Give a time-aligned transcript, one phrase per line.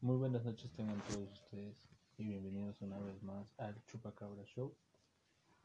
[0.00, 1.76] Muy buenas noches tengan todos ustedes
[2.18, 4.72] y bienvenidos una vez más al Chupacabra Show.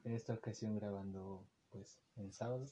[0.04, 2.66] En esta ocasión grabando pues en sábado,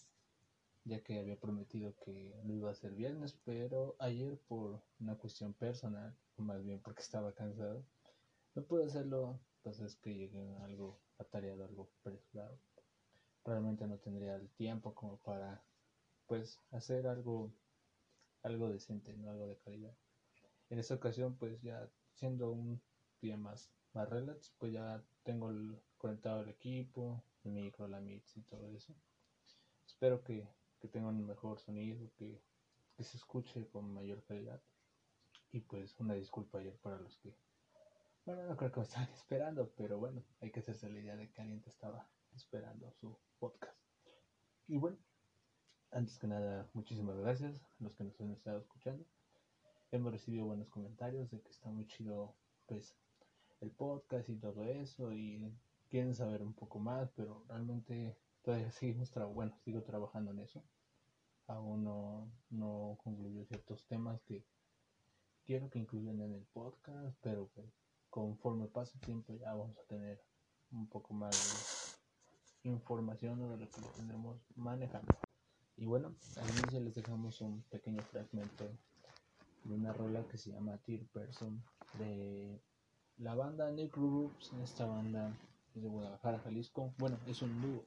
[0.86, 5.54] ya que había prometido que lo iba a hacer viernes, pero ayer por una cuestión
[5.54, 7.86] personal, o más bien porque estaba cansado,
[8.56, 12.58] no pude hacerlo, entonces que llegué algo atareado, algo apresurado.
[13.46, 15.64] Realmente no tendría el tiempo como para
[16.26, 17.54] pues hacer algo
[18.42, 19.96] algo decente, no algo de calidad.
[20.72, 22.82] En esta ocasión, pues ya siendo un
[23.22, 25.52] día más, más relax, pues ya tengo
[25.98, 28.96] conectado el equipo, el micro, la mix y todo eso.
[29.86, 30.48] Espero que,
[30.80, 32.42] que un mejor sonido, que,
[32.96, 34.62] que se escuche con mayor calidad.
[35.52, 37.36] Y pues una disculpa ayer para los que,
[38.26, 41.30] bueno, no creo que me estaban esperando, pero bueno, hay que hacerse la idea de
[41.34, 43.78] que alguien te estaba esperando su podcast.
[44.70, 44.98] Y bueno,
[45.92, 49.06] antes que nada, muchísimas gracias a los que nos han estado escuchando
[49.92, 52.34] hemos recibido buenos comentarios de que está muy chido
[52.66, 52.96] pues
[53.60, 55.54] el podcast y todo eso y
[55.90, 60.64] quieren saber un poco más pero realmente todavía seguimos trabajando bueno sigo trabajando en eso.
[61.48, 64.46] Aún no, no concluyo ciertos temas que
[65.46, 67.68] quiero que incluyan en el podcast pero pues,
[68.10, 70.22] conforme pase el tiempo ya vamos a tener
[70.72, 72.00] un poco más
[72.64, 75.14] de información de lo que tendremos manejando.
[75.76, 78.72] Y bueno al inicio les dejamos un pequeño fragmento
[79.64, 81.64] de una rola que se llama Tear Person
[82.00, 82.62] de
[83.18, 84.54] la banda Nick Groups.
[84.64, 85.36] Esta banda
[85.76, 86.94] es de Guadalajara, Jalisco.
[86.98, 87.86] Bueno, es un dúo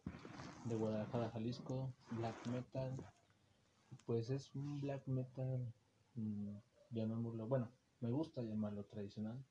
[0.64, 2.96] de Guadalajara, Jalisco, black metal.
[4.06, 5.72] Pues es un black metal,
[6.14, 6.56] mmm,
[6.90, 9.42] llamémoslo, bueno, me gusta llamarlo tradicional,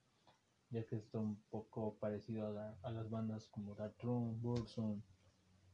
[0.69, 5.01] ya que está un poco parecido a, la, a las bandas como Room, Burzum,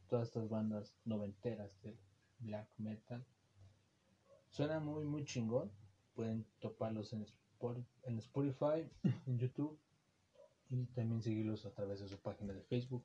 [0.08, 1.98] todas estas bandas noventeras de
[2.38, 3.24] black metal.
[4.48, 5.70] Suena muy, muy chingón
[6.20, 8.86] pueden toparlos en Spotify,
[9.26, 9.80] en YouTube
[10.68, 13.02] y también seguirlos a través de su página de Facebook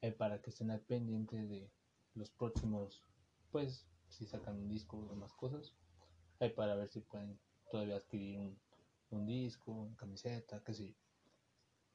[0.00, 1.70] eh, para que estén al pendiente de
[2.14, 3.04] los próximos,
[3.52, 5.76] pues si sacan un disco o demás cosas,
[6.40, 7.38] eh, para ver si pueden
[7.70, 8.58] todavía adquirir un,
[9.10, 10.94] un disco, una camiseta, qué sé yo.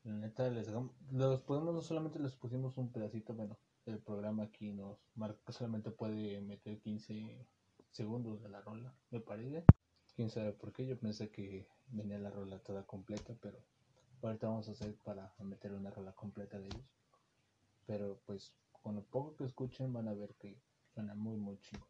[0.06, 0.70] La neta, les
[1.12, 5.92] los podemos, no solamente les pusimos un pedacito, bueno, el programa aquí nos marca, solamente
[5.92, 7.46] puede meter 15
[7.92, 9.66] segundos de la rola, me parece
[10.16, 10.86] quién sabe por qué.
[10.86, 13.60] Yo pensé que venía la rola toda completa, pero
[14.22, 16.90] ahorita vamos a hacer para meter una rola completa de ellos.
[17.86, 20.58] Pero pues con lo poco que escuchen van a ver que
[20.94, 21.86] suena muy muy chido.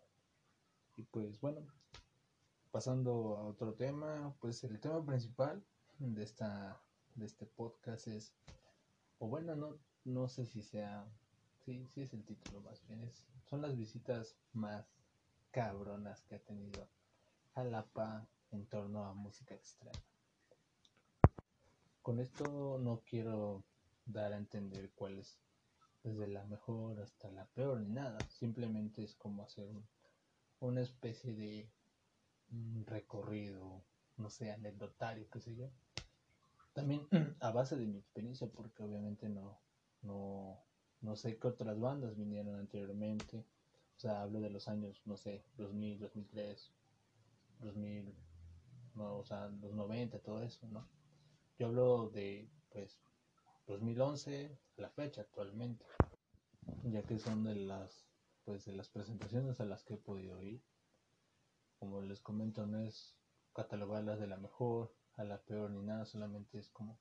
[0.97, 1.62] Y pues bueno,
[2.72, 5.64] pasando a otro tema, pues el tema principal
[6.00, 6.81] de esta
[7.16, 8.34] de este podcast es
[9.19, 11.08] o bueno, no no sé si sea
[11.66, 14.85] sí, sí es el título más bien, es, son las visitas más
[15.52, 16.90] cabronas que ha tenido
[17.55, 19.97] Jalapa en torno a música extrema.
[22.01, 23.63] Con esto no quiero
[24.05, 25.39] dar a entender cuál es
[26.03, 28.19] desde la mejor hasta la peor ni nada.
[28.29, 29.88] Simplemente es como hacer un,
[30.59, 31.69] una especie de
[32.85, 33.81] recorrido,
[34.17, 35.72] no sé, anecdotario, qué sé yo.
[36.73, 37.07] También
[37.39, 39.57] a base de mi experiencia, porque obviamente no,
[40.01, 40.59] no,
[40.99, 43.45] no sé qué otras bandas vinieron anteriormente.
[43.95, 46.73] O sea, hablo de los años, no sé, 2000, 2003,
[47.59, 48.16] 2000,
[48.95, 50.88] no, o sea, los 90, todo eso, ¿no?
[51.57, 52.99] Yo hablo de, pues,
[53.67, 55.85] 2011 a la fecha actualmente,
[56.83, 58.07] ya que son de las,
[58.43, 60.61] pues, de las presentaciones a las que he podido ir.
[61.79, 63.17] Como les comento, no es
[63.53, 66.99] catalogarlas de la mejor a la peor ni nada, solamente es como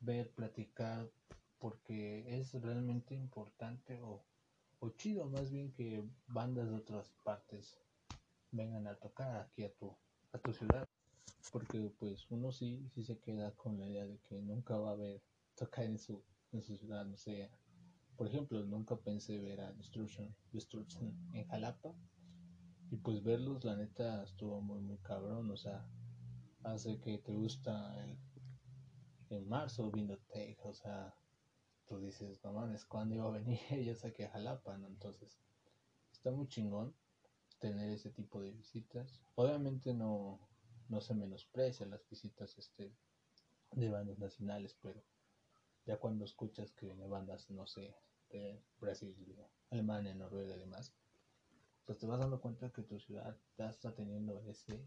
[0.00, 1.10] ver, platicar,
[1.58, 4.24] porque es realmente importante o,
[4.78, 7.78] o chido más bien que bandas de otras partes
[8.52, 9.96] vengan a tocar aquí a tu,
[10.32, 10.88] a tu ciudad.
[11.52, 14.92] Porque pues uno sí, sí se queda con la idea de que nunca va a
[14.92, 15.22] haber
[15.56, 16.22] tocar en su,
[16.52, 17.50] en su ciudad, no sé.
[18.16, 21.94] Por ejemplo, nunca pensé ver a Destruction, Destruction en Jalapa.
[22.90, 25.50] Y pues verlos, la neta, estuvo muy, muy cabrón.
[25.50, 25.88] O sea,
[26.64, 28.18] hace que te gusta el,
[29.30, 31.14] en marzo viendo Take, o sea,
[31.86, 33.58] tú dices, no mames, ¿cuándo iba a venir?
[33.84, 34.88] ya saqué a Jalapa, ¿no?
[34.88, 35.40] Entonces,
[36.12, 36.94] está muy chingón
[37.60, 39.22] tener ese tipo de visitas.
[39.36, 40.40] Obviamente no,
[40.88, 42.92] no se menosprecia las visitas este,
[43.72, 45.00] de bandas nacionales, pero
[45.86, 47.94] ya cuando escuchas que vienen bandas, no sé,
[48.30, 49.14] de Brasil,
[49.70, 50.92] Alemania, Noruega y demás,
[51.84, 54.80] pues te vas dando cuenta que tu ciudad está teniendo ese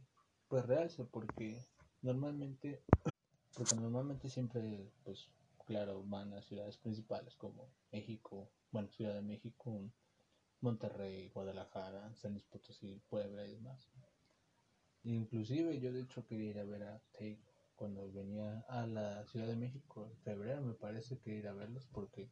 [0.47, 1.65] pues realce porque
[2.01, 2.83] normalmente
[3.57, 5.29] porque normalmente siempre pues
[5.65, 9.81] claro van a ciudades principales como México bueno Ciudad de México
[10.63, 13.91] Monterrey, Guadalajara, San Luis Potosí, Puebla y demás.
[15.03, 17.43] Inclusive yo de hecho quería ir a ver a Take
[17.75, 21.85] cuando venía a la Ciudad de México en febrero me parece que ir a verlos
[21.87, 22.29] porque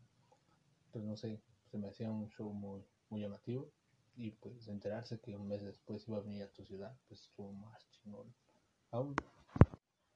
[0.91, 3.69] pues no sé se me hacía un show muy muy llamativo
[4.15, 7.51] y pues enterarse que un mes después iba a venir a tu ciudad pues estuvo
[7.51, 8.33] más chingón
[8.91, 9.15] aún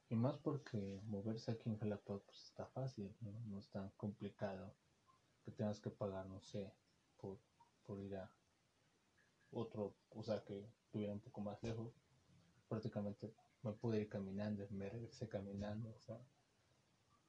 [0.08, 4.74] y más porque moverse aquí en Jalapa pues está fácil no, no es tan complicado
[5.44, 6.72] que tengas que pagar no sé
[7.18, 7.38] por,
[7.86, 8.30] por ir a
[9.52, 11.92] otro o sea que estuviera un poco más lejos
[12.68, 13.32] prácticamente
[13.66, 16.18] me pude ir caminando, me regresé caminando, o sea,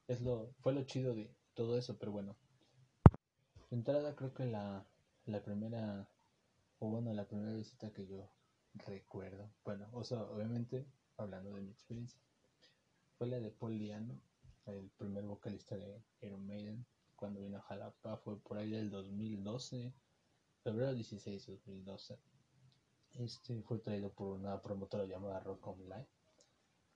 [0.06, 2.36] es lo, fue lo chido de todo eso, pero bueno.
[3.70, 4.86] De entrada creo que la,
[5.26, 6.08] la primera,
[6.78, 8.30] o bueno, la primera visita que yo
[8.74, 12.20] recuerdo, bueno, o sea, obviamente, hablando de mi experiencia,
[13.18, 14.20] fue la de Paul Diano,
[14.66, 19.92] el primer vocalista de Iron Maiden, cuando vino a Jalapa, fue por ahí del 2012,
[20.62, 22.18] febrero 16 2012.
[23.14, 26.06] Este fue traído por una promotora llamada Rock Online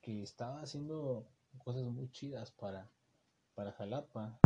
[0.00, 1.28] que estaba haciendo
[1.58, 2.90] cosas muy chidas para,
[3.54, 4.38] para Jalapa.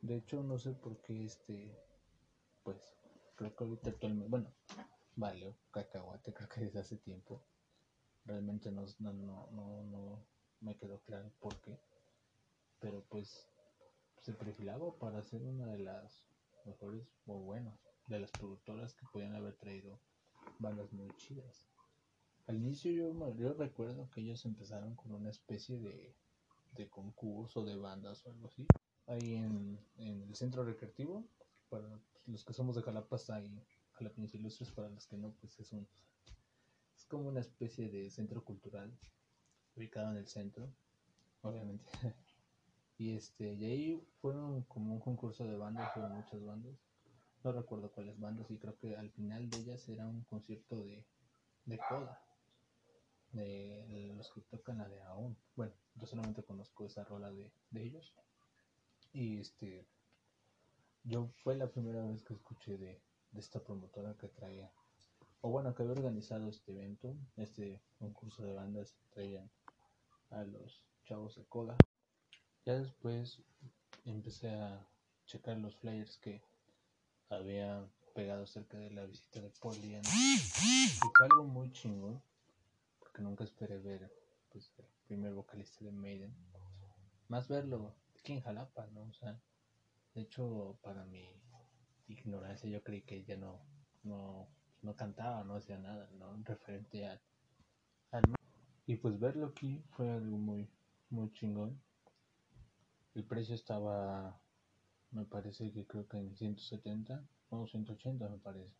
[0.00, 1.76] De hecho, no sé por qué este,
[2.62, 2.76] pues,
[3.34, 4.54] creo que ahorita actualmente, bueno,
[5.16, 7.44] vale, cacahuate, creo que desde hace tiempo.
[8.24, 10.26] Realmente no, no, no, no,
[10.60, 11.78] me quedó claro por qué.
[12.78, 13.48] Pero pues
[14.20, 16.26] se perfilaba para ser una de las
[16.64, 20.00] mejores, o bueno, de las productoras que podían haber traído
[20.58, 21.68] bandas muy chidas.
[22.46, 26.14] Al inicio yo, yo recuerdo que ellos empezaron con una especie de,
[26.72, 28.66] de concurso de bandas o algo así.
[29.06, 31.26] Ahí en, en el centro recreativo,
[31.68, 31.88] para
[32.26, 33.50] los que somos de Jalapa, está ahí
[34.32, 35.86] Ilustres, para los que no, pues es un
[36.96, 38.96] es como una especie de centro cultural
[39.76, 40.72] ubicado en el centro,
[41.42, 41.90] obviamente.
[42.98, 46.74] y este, y ahí fueron como un concurso de bandas, fueron muchas bandas.
[47.44, 51.06] No recuerdo cuáles bandas, y creo que al final de ellas era un concierto de,
[51.66, 52.20] de coda
[53.32, 55.36] de los que tocan la de aún.
[55.54, 58.14] Bueno, yo solamente conozco esa rola de, de ellos.
[59.12, 59.86] Y este,
[61.02, 63.02] yo fue la primera vez que escuché de,
[63.32, 64.72] de esta promotora que traía,
[65.42, 69.50] o bueno, que había organizado este evento, este concurso de bandas, traían
[70.30, 71.76] a los chavos de coda.
[72.64, 73.42] Ya después
[74.06, 74.88] empecé a
[75.26, 76.42] checar los flyers que
[77.28, 80.00] había pegado cerca de la visita de Paul Y
[81.16, 82.22] fue algo muy chingón
[83.14, 84.10] que nunca esperé ver
[84.50, 86.34] pues, el primer vocalista de Maiden.
[87.28, 89.04] Más verlo aquí en Jalapa, ¿no?
[89.04, 89.40] O sea,
[90.14, 91.24] de hecho, para mi
[92.08, 93.60] ignorancia, yo creí que ella no,
[94.02, 94.48] no,
[94.82, 96.36] no cantaba, no hacía nada, ¿no?
[96.44, 97.20] Referente al,
[98.10, 98.22] al.
[98.86, 100.68] Y pues verlo aquí fue algo muy,
[101.08, 101.80] muy chingón.
[103.14, 104.40] El precio estaba,
[105.14, 108.74] me parece que creo que en 170, o 180 me parece.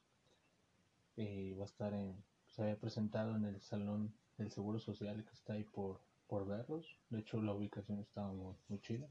[1.17, 5.33] Y va a estar en, se había presentado en el salón el Seguro Social que
[5.33, 6.99] está ahí por, por verlos.
[7.09, 9.09] De hecho, la ubicación estaba muy, muy chida.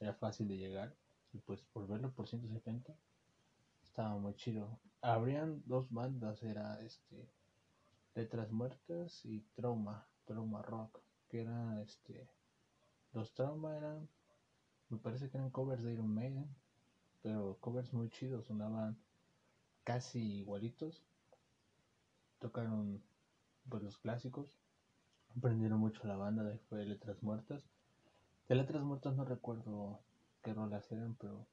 [0.00, 0.94] Era fácil de llegar.
[1.32, 2.92] Y pues por verlo por 170
[3.84, 4.80] estaba muy chido.
[5.00, 7.30] Habrían dos bandas, era este
[8.16, 12.28] Letras Muertas y Trauma, Trauma Rock, que era este
[13.12, 14.08] los Trauma eran
[14.90, 16.48] me parece que eran covers de Iron Maiden,
[17.22, 18.98] pero covers muy chidos, sonaban
[19.84, 21.02] casi igualitos.
[22.40, 23.02] Tocaron
[23.68, 24.58] pues los clásicos.
[25.36, 27.70] Aprendieron mucho la banda de fue Letras Muertas.
[28.48, 30.00] De Letras Muertas no recuerdo
[30.42, 31.46] qué rolas eran, pero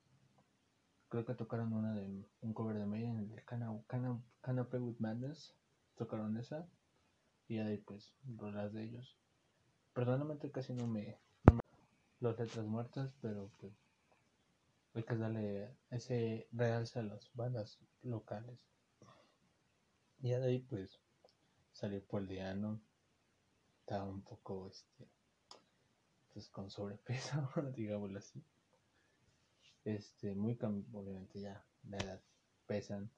[1.10, 5.53] creo que tocaron una de un cover de Maiden, el de Canopy with Madness.
[5.96, 6.67] Tocaron esa.
[7.48, 9.15] Y ahí pues rolas de ellos.
[9.94, 11.17] Personalmente casi no me,
[12.20, 13.74] los letras muertas, pero pues
[14.94, 18.60] hay que darle ese realce a las bandas locales.
[20.20, 21.00] Y de ahí pues
[21.72, 22.82] salió Poldiano,
[23.82, 25.08] estaba un poco, este,
[26.34, 28.44] pues con sobrepeso, digámoslo así.
[29.86, 30.58] Este, muy
[30.94, 32.22] obviamente ya, la edad
[32.66, 33.10] pesan,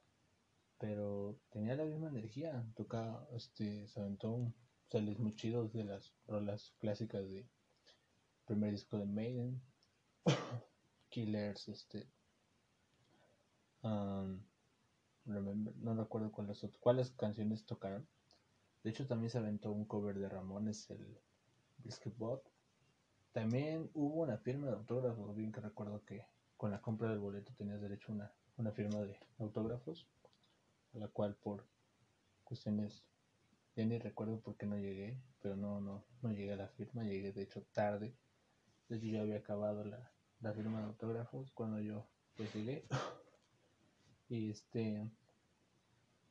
[0.77, 4.53] pero tenía la misma energía, tocaba, este, se aventó un
[5.19, 7.47] muy chidos de las rolas clásicas de
[8.49, 9.61] primer disco de Maiden,
[11.09, 12.07] Killers, este,
[13.83, 14.39] um,
[15.25, 18.07] no recuerdo cuáles, cuáles canciones tocaron,
[18.83, 21.19] de hecho, también se aventó un cover de Ramones, el
[22.17, 22.43] Bot.
[23.33, 26.25] También hubo una firma de autógrafos, bien que recuerdo que
[26.55, 30.07] con la compra del boleto tenías derecho a una, una firma de autógrafos,
[30.93, 31.65] a la cual por
[32.45, 33.03] cuestiones,
[33.75, 37.03] ya ni recuerdo por qué no llegué, pero no, no, no llegué a la firma,
[37.03, 38.15] llegué de hecho tarde.
[38.89, 42.85] De hecho, ya había acabado la, la firma de autógrafos cuando yo pues llegué.
[44.31, 45.09] Y este,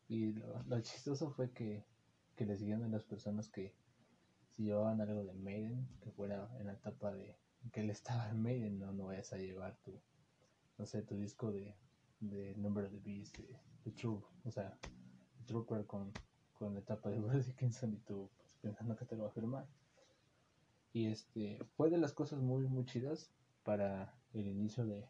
[0.09, 0.33] y
[0.67, 1.85] lo chistoso fue que
[2.38, 3.75] que le siguieron a las personas que
[4.50, 7.37] si llevaban algo de Maiden, que fuera en la etapa de
[7.73, 10.00] que él estaba en Maiden, no, no vayas a llevar tu,
[10.79, 11.77] no sé, tu disco de,
[12.21, 14.79] de Number of the Beast, de, de o sea,
[15.47, 16.12] Trooper con,
[16.53, 19.33] con la etapa de Bruce Dickinson y tú pues, pensando que te lo va a
[19.33, 19.67] firmar.
[20.99, 23.31] Y este, fue de las cosas muy, muy chidas
[23.62, 25.09] para el inicio de,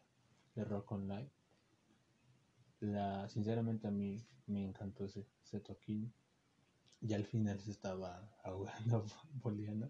[0.53, 1.27] de Rock Online.
[2.79, 6.13] La, sinceramente a mí me encantó ese, ese toquín.
[7.01, 9.03] Y al final se estaba ahogando
[9.41, 9.89] Poliana.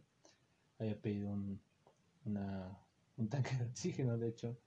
[0.80, 1.60] Había pedido un,
[2.24, 4.58] un tanque de oxígeno, de hecho.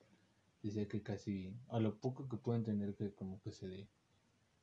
[0.62, 3.88] Dice que casi, a lo poco que puedo entender que como que se le,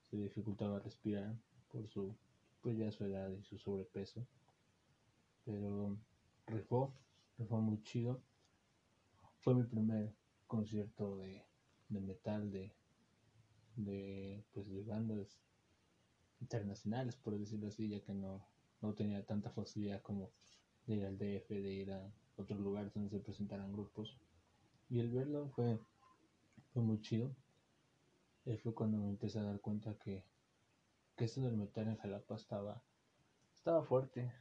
[0.03, 1.35] se dificultaba respirar
[1.71, 2.15] por su,
[2.61, 4.23] pues ya su edad y su sobrepeso.
[5.45, 5.97] Pero
[6.49, 6.93] rifó,
[7.37, 8.21] rifó muy chido.
[9.39, 10.13] Fue mi primer
[10.47, 11.45] concierto de,
[11.87, 12.73] de metal de,
[13.75, 15.39] de, pues de bandas
[16.41, 18.45] internacionales, por decirlo así, ya que no,
[18.81, 20.31] no tenía tanta facilidad como
[20.85, 24.17] de ir al DF, de ir a otros lugares donde se presentaran grupos.
[24.89, 25.79] Y el verlo fue,
[26.73, 27.35] fue muy chido.
[28.63, 30.25] Fue cuando me empecé a dar cuenta que,
[31.15, 32.81] que esto del metal en Jalapa estaba,
[33.53, 34.33] estaba fuerte.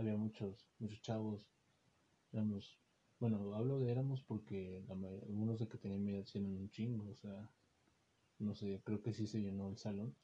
[0.00, 1.46] Había muchos, muchos chavos.
[2.32, 2.80] Éramos,
[3.18, 7.50] bueno, hablo de éramos porque algunos de que tenían miedo hacían un chingo, o sea,
[8.38, 10.16] no sé, creo que sí se llenó el salón.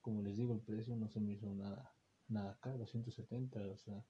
[0.00, 1.94] Como les digo, el precio no se me hizo nada,
[2.26, 4.04] nada caro, 170, o sea,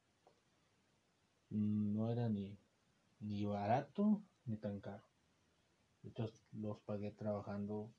[1.50, 2.58] no era ni,
[3.20, 5.04] ni barato ni tan caro.
[6.00, 7.92] De hecho, los pagué trabajando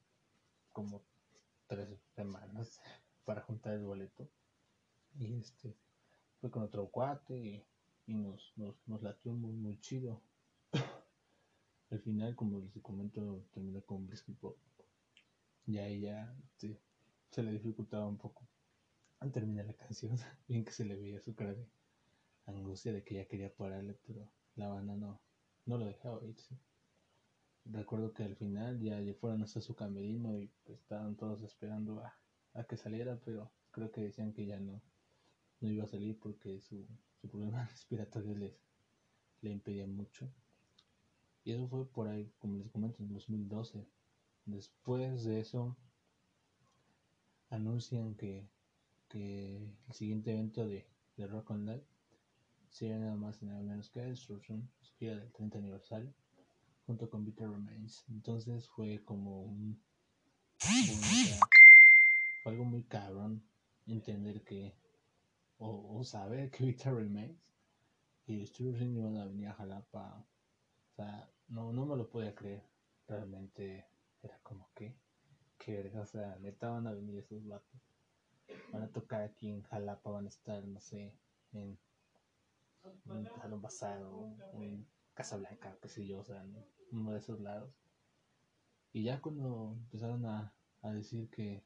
[0.72, 1.04] como
[1.68, 2.82] tres semanas
[3.26, 4.28] para juntar el boleto.
[5.20, 5.85] Y este
[6.52, 7.66] con otro cuate
[8.08, 10.22] y, nos, nos, nos latió muy, muy chido.
[11.90, 14.58] Al final, como les comento, terminó con Brisky Pop.
[15.68, 16.78] Y ahí ya sí,
[17.32, 18.48] se le dificultaba un poco
[19.20, 20.18] al terminar la canción.
[20.48, 21.68] Bien que se le veía su cara de
[22.46, 25.20] angustia de que ya quería pararle, pero la banda no,
[25.66, 26.56] no lo dejaba irse.
[27.66, 32.04] Recuerdo que al final ya, ya fueron hasta su camerino y pues, estaban todos esperando
[32.54, 34.82] a, que saliera, pero creo que decían que ya no,
[35.66, 36.88] no iba a salir porque su,
[37.20, 38.54] su problema respiratorio les,
[39.42, 40.32] le impedía mucho.
[41.44, 43.88] Y eso fue por ahí, como les comento, en 2012.
[44.46, 45.76] Después de eso,
[47.50, 48.50] anuncian que,
[49.10, 49.58] que
[49.88, 51.86] el siguiente evento de, de Rock on Live
[52.70, 56.14] sería nada más y nada menos que Destruction, su gira del 30 aniversario,
[56.86, 58.06] junto con Bitter Remains.
[58.10, 59.82] Entonces fue como un
[62.42, 63.44] fue algo muy cabrón
[63.86, 64.74] entender que,
[65.58, 67.40] o, o saber que Bitter Remains
[68.28, 70.26] y Destruction iban a venir a Jalapa.
[70.92, 72.64] O sea, no, no me lo podía creer.
[73.08, 73.86] Realmente
[74.22, 74.96] era como que,
[75.58, 77.82] que o sea, neta van a venir esos vatos.
[78.72, 81.14] Van a tocar aquí en Jalapa, van a estar, no sé,
[81.54, 81.78] en
[83.06, 86.56] un salón basado, en Casablanca, qué sé yo, o sea, en
[86.92, 87.72] uno de esos lados.
[88.94, 91.64] Y ya cuando empezaron a, a decir que,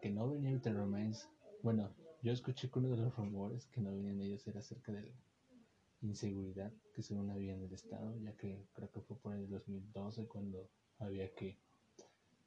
[0.00, 1.28] que no venía Bitter Remains,
[1.62, 1.90] bueno,
[2.22, 6.08] yo escuché que uno de los rumores que no venían ellos era acerca de la
[6.08, 10.26] inseguridad que según había en el estado, ya que creo que fue por el 2012
[10.26, 11.58] cuando había que,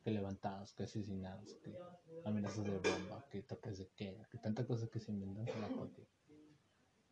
[0.04, 1.78] que levantados, que asesinados, que
[2.26, 6.08] amenazas de bomba, que toques de queda, que tanta cosa que se inventan porque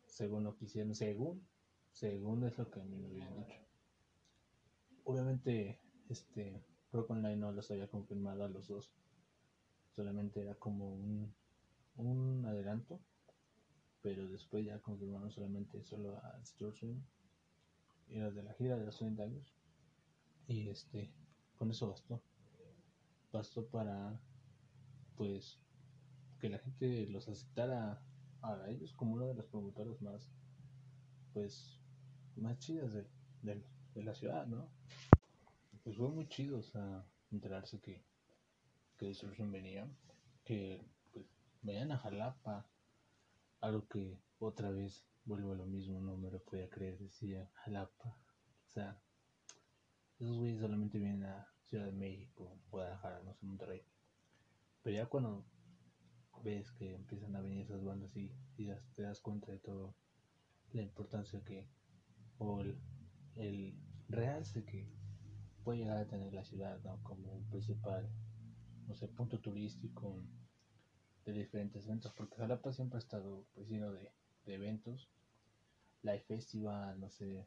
[0.06, 1.46] según lo que hicieron, según,
[1.92, 3.60] según es lo que a mí me habían dicho.
[5.04, 6.62] Obviamente, este,
[6.92, 8.90] Rock Online no los había confirmado a los dos,
[9.96, 11.34] solamente era como un,
[11.96, 13.00] un adelanto,
[14.02, 17.04] pero después ya confirmaron solamente solo a Distortion
[18.08, 19.54] y los de la gira de los 30 años,
[20.48, 21.12] y este,
[21.56, 22.20] con eso bastó,
[23.32, 24.20] bastó para,
[25.16, 25.60] pues,
[26.40, 28.02] que la gente los aceptara
[28.42, 30.32] a ellos como uno de los promotores más,
[31.32, 31.78] pues,
[32.36, 33.06] más chidas de,
[33.42, 33.62] de,
[33.94, 34.68] de la ciudad, ¿no?
[35.84, 38.02] Pues fue muy chido, o enterarse que,
[38.98, 39.14] que
[39.50, 39.88] venía,
[40.44, 40.84] que
[41.62, 42.68] venían a Jalapa,
[43.60, 48.16] algo que otra vez vuelvo a lo mismo, no me lo podía creer, decía Jalapa,
[48.66, 49.00] o sea,
[50.18, 53.82] esos güeyes solamente vienen a Ciudad de México, Guadalajara, no sé, Monterrey,
[54.82, 55.44] pero ya cuando
[56.42, 59.94] ves que empiezan a venir esas bandas y, y ya te das cuenta de todo
[60.72, 61.68] la importancia que
[62.38, 62.78] o el,
[63.36, 64.88] el realce que
[65.62, 67.02] puede llegar a tener la ciudad ¿no?
[67.02, 68.08] como un principal
[68.86, 70.24] no sé punto turístico
[71.24, 74.10] de diferentes eventos porque Jalapa siempre ha estado pues lleno de,
[74.46, 75.08] de eventos.
[76.02, 77.46] Live festival no sé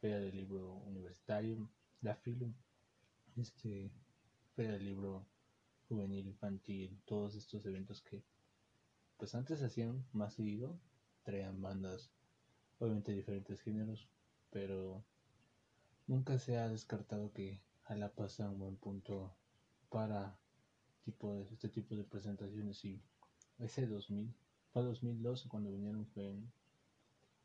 [0.00, 1.68] feria del libro universitario
[2.02, 2.54] la film
[3.36, 3.90] este
[4.56, 5.26] feria del libro
[5.88, 8.22] juvenil, infantil, todos estos eventos que
[9.16, 10.78] pues antes hacían más seguido,
[11.24, 12.10] traían bandas
[12.78, 14.08] obviamente diferentes géneros,
[14.50, 15.04] pero
[16.06, 19.34] nunca se ha descartado que Jalapa sea un buen punto
[19.90, 20.38] para
[21.04, 23.00] tipo de, este tipo de presentaciones y
[23.58, 24.32] ese 2000
[24.72, 26.36] fue 2012 cuando vinieron fue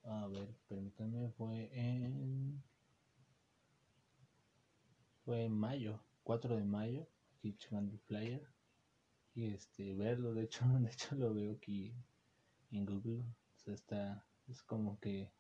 [0.04, 2.62] a ver permítanme fue en
[5.24, 7.08] fue en mayo 4 de mayo
[7.38, 8.48] aquí checando flyer
[9.34, 11.94] y este verlo de hecho de hecho lo veo aquí
[12.72, 15.32] en Google o sea está es como que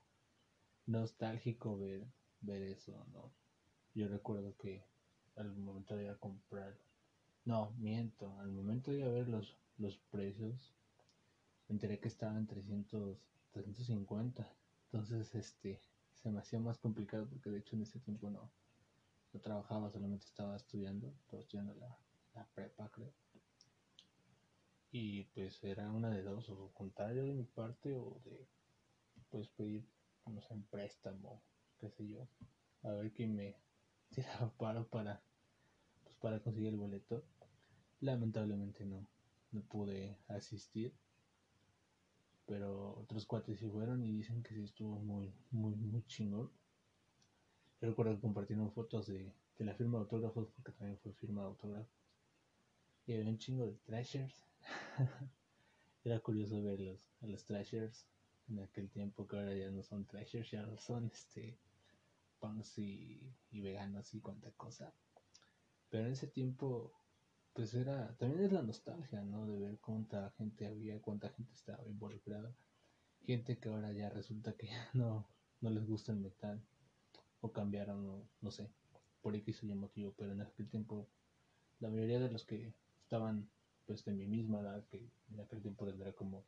[0.87, 2.07] nostálgico ver
[2.41, 3.31] ver eso no
[3.93, 4.83] yo recuerdo que
[5.35, 6.77] al momento de a comprar
[7.45, 10.75] no miento al momento de ir a ver los los precios
[11.67, 13.17] me enteré que estaba en 300
[13.51, 14.47] 350
[14.85, 15.81] entonces este
[16.13, 18.51] se me hacía más complicado porque de hecho en ese tiempo no
[19.35, 21.99] no trabajaba, solamente estaba estudiando, estaba estudiando la,
[22.33, 23.11] la prepa, creo.
[24.91, 28.47] Y pues era una de dos, o contar yo de mi parte o de
[29.29, 29.85] pues pedir,
[30.25, 31.43] no sé, en préstamo,
[31.77, 32.29] qué sé yo,
[32.83, 33.57] a ver quién me
[34.09, 35.21] tiraba paro para,
[36.05, 37.25] pues para conseguir el boleto.
[38.01, 39.07] Lamentablemente no,
[39.51, 40.93] no pude asistir,
[42.45, 46.51] pero otros cuates sí fueron y dicen que sí estuvo muy, muy, muy chingón.
[47.81, 51.41] Yo recuerdo que compartieron fotos de, de la firma de autógrafos, porque también fue firma
[51.41, 51.93] de autógrafos.
[53.07, 54.45] Y había un chingo de trashers.
[56.03, 58.05] Era curioso verlos, a los trashers
[58.49, 61.57] en aquel tiempo, que ahora ya no son trashers, ya no son este
[62.39, 64.93] punks y, y veganos y cuanta cosa.
[65.89, 66.93] Pero en ese tiempo,
[67.55, 69.47] pues era, también es la nostalgia, ¿no?
[69.47, 72.53] De ver cuánta gente había, cuánta gente estaba involucrada.
[73.25, 75.25] Gente que ahora ya resulta que ya no,
[75.61, 76.61] no les gusta el metal
[77.39, 78.69] o cambiaron, no, no sé,
[79.21, 81.07] por X o Y motivo, pero en aquel tiempo
[81.79, 83.49] la mayoría de los que estaban
[83.85, 86.43] pues de mi misma edad, que en aquel tiempo tendría como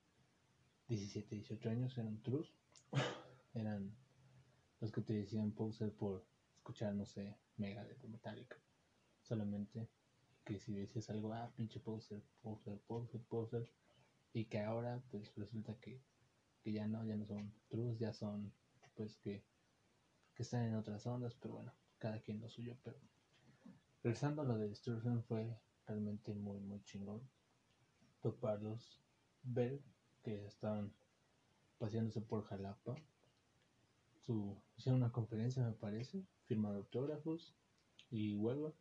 [0.90, 2.54] 17, 18 años, eran trus,
[3.54, 3.96] eran
[4.82, 6.26] los que te decían poser por
[6.58, 8.58] escuchar, no sé, Mega de Metallica,
[9.22, 9.88] solamente
[10.48, 13.70] que si decías algo, ah, pinche poser, poser, poser, poser,
[14.34, 16.02] y que ahora pues resulta que,
[16.64, 18.54] que ya no, ya no son trus, ya son
[18.96, 19.44] pues que
[20.38, 22.78] que están en otras ondas, pero bueno, cada quien lo suyo.
[22.84, 23.00] Pero
[24.04, 27.28] regresando a lo de Destruction fue realmente muy, muy chingón
[28.22, 29.02] toparlos,
[29.42, 29.82] ver
[30.22, 30.94] que estaban
[31.80, 32.96] paseándose por Jalapa.
[34.20, 37.56] Su, hicieron una conferencia, me parece, firmaron autógrafos
[38.12, 38.76] y luego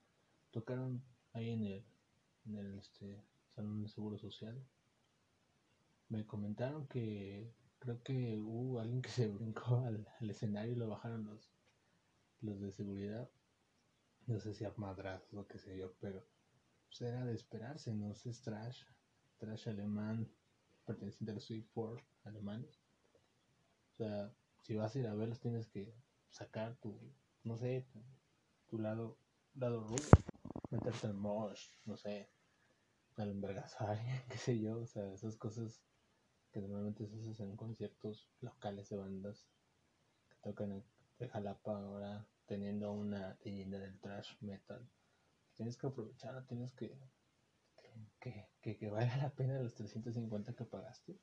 [0.51, 1.03] tocaron
[1.37, 1.85] ahí en el,
[2.47, 3.23] en el este,
[3.55, 4.59] Salón de Seguro Social.
[6.09, 10.89] Me comentaron que creo que hubo alguien que se brincó al, al escenario y lo
[10.89, 11.51] bajaron los,
[12.41, 13.29] los de seguridad.
[14.27, 16.25] No sé si a madrazos o qué sé yo, pero
[16.89, 18.85] pues era de esperarse, no sé, es trash,
[19.39, 20.29] trash alemán,
[20.85, 22.81] perteneciente a los Sweet Four alemanes.
[23.93, 25.95] O sea, si vas a ir a verlos tienes que
[26.31, 26.99] sacar tu,
[27.45, 28.03] no sé, tu,
[28.69, 29.17] tu lado,
[29.55, 30.03] lado rudo,
[31.03, 32.31] en mosh, no sé,
[33.17, 35.83] al envergasar, qué sé yo, o sea, esas cosas
[36.53, 39.47] que normalmente se hacen en conciertos locales de bandas
[40.29, 40.73] que tocan
[41.19, 44.89] en Jalapa ahora teniendo una leyenda del trash metal.
[45.55, 46.99] Tienes que aprovechar, tienes que
[48.21, 51.19] que, que, que valga la pena los 350 que pagaste.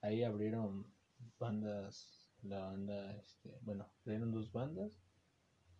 [0.00, 0.92] Ahí abrieron
[1.38, 5.00] bandas, la banda, este, bueno, abrieron dos bandas,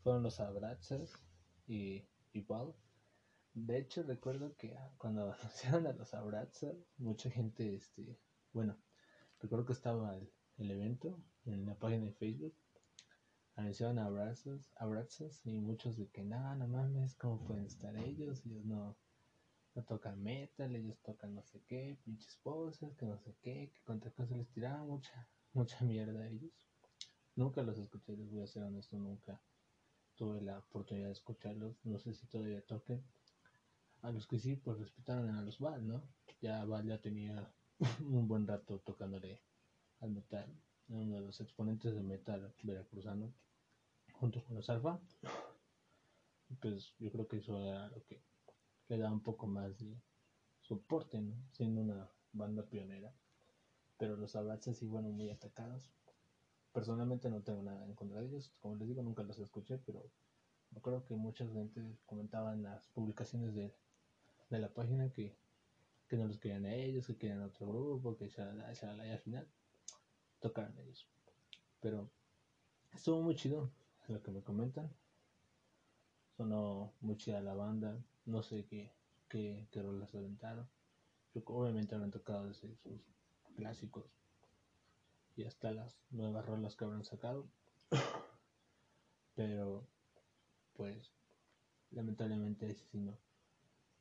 [0.03, 1.13] fueron los Abraxas
[1.67, 2.05] y,
[3.55, 8.19] De hecho, recuerdo que cuando anunciaron a los Abraxas, mucha gente, este,
[8.53, 8.77] bueno,
[9.41, 12.55] recuerdo que estaba el, el evento en la página de Facebook
[13.57, 18.43] anunciaron abrazos, abrazos y muchos de que nada, no mames, ¿cómo pueden estar ellos?
[18.47, 18.97] Ellos no,
[19.87, 24.11] tocan metal, ellos tocan no sé qué, pinches poses, que no sé qué, que contra
[24.11, 26.53] cosas les tiraban mucha, mucha mierda a ellos.
[27.37, 29.41] Nunca los escuché, les voy a ser honesto, nunca
[30.17, 33.03] tuve la oportunidad de escucharlos, no sé si todavía toquen.
[34.03, 36.03] A los que sí, pues respetaron a los Val, ¿no?
[36.41, 37.53] Ya Val ya tenía
[38.01, 39.41] un buen rato tocándole
[40.01, 40.53] al metal,
[40.89, 43.33] uno de los exponentes de metal veracruzano,
[44.15, 45.01] junto con los Alfa.
[46.61, 48.21] Pues yo creo que eso era lo que
[48.89, 49.97] le da un poco más de
[50.61, 51.35] soporte, ¿no?
[51.53, 53.15] siendo una banda pionera.
[53.97, 55.91] Pero los abrazos sí, bueno, muy atacados.
[56.73, 60.11] Personalmente no tengo nada en contra de ellos, como les digo, nunca los escuché, pero
[60.71, 63.75] me acuerdo que mucha gente comentaba en las publicaciones de,
[64.49, 65.37] de la página que,
[66.09, 68.53] que no los querían a ellos, que querían a otro grupo, que ya
[69.07, 69.47] y al final
[70.41, 71.07] tocaron ellos.
[71.81, 72.11] Pero
[72.93, 73.71] estuvo muy chido
[74.09, 74.91] lo que me comentan.
[76.37, 78.93] Sonó muy chida la banda, no sé qué,
[79.29, 80.69] qué, qué rolas aventaron.
[81.47, 83.01] Obviamente han tocado desde sus
[83.57, 84.05] clásicos.
[85.37, 87.47] Y hasta las nuevas rolas que habrán sacado.
[89.35, 89.87] Pero,
[90.75, 91.11] pues,
[91.91, 93.19] lamentablemente ese sí no,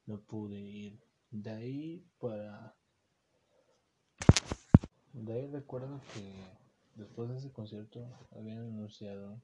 [0.06, 1.00] no pude ir.
[1.30, 2.76] De ahí para...
[5.14, 6.34] De ahí recuerdo que
[6.96, 9.42] después de ese concierto habían anunciado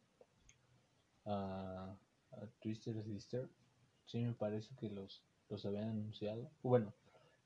[1.26, 1.97] a,
[2.32, 3.50] a Twister Sister.
[4.06, 6.50] Sí, me parece que los, los habían anunciado.
[6.63, 6.93] Bueno,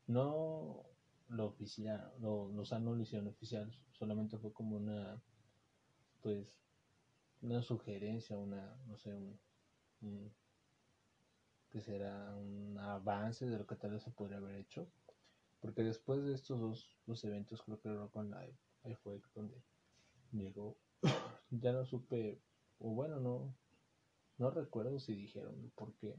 [0.06, 0.86] no
[1.31, 5.21] lo oficial, no, los no lo hicieron oficial, solamente fue como una,
[6.21, 6.59] pues,
[7.41, 9.13] una sugerencia, una, no sé,
[10.01, 10.33] un,
[11.69, 14.87] que será un avance de lo que tal vez se podría haber hecho.
[15.61, 19.63] Porque después de estos dos, dos eventos, creo que Rock Live, ahí fue donde
[20.31, 20.77] llegó.
[21.51, 22.41] ya no supe,
[22.79, 23.55] o bueno, no,
[24.37, 26.15] no recuerdo si dijeron por qué.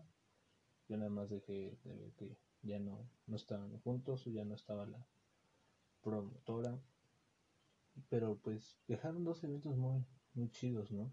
[0.88, 4.86] Yo nada más dejé de ver que ya no, no estaban juntos ya no estaba
[4.86, 5.06] la
[6.02, 6.78] promotora.
[8.08, 11.12] Pero pues dejaron dos eventos muy, muy chidos, ¿no?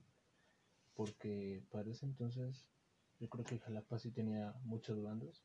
[0.95, 2.67] Porque para ese entonces
[3.19, 5.43] yo creo que Jalapa sí tenía muchas bandas.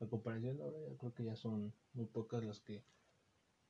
[0.00, 2.84] A comparación ahora, yo creo que ya son muy pocas las que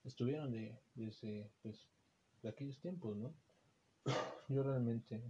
[0.04, 1.86] estuvieron de, ese, pues,
[2.42, 3.34] de aquellos tiempos, ¿no?
[4.48, 5.22] Yo realmente,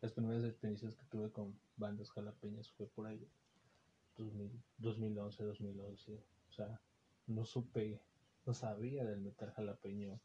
[0.00, 3.26] las primeras experiencias que tuve con bandas jalapeñas fue por ahí,
[4.78, 6.24] 2011, 2011.
[6.48, 6.80] O sea,
[7.26, 8.00] no supe,
[8.46, 10.20] no sabía del metal jalapeño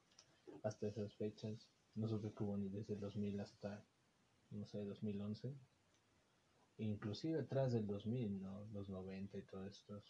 [0.64, 1.70] hasta esas fechas.
[1.96, 3.86] No supe que hubo ni desde el 2000 hasta,
[4.52, 5.56] no sé, 2011
[6.78, 8.66] inclusive atrás del 2000, ¿no?
[8.74, 10.04] los 90 y todas estas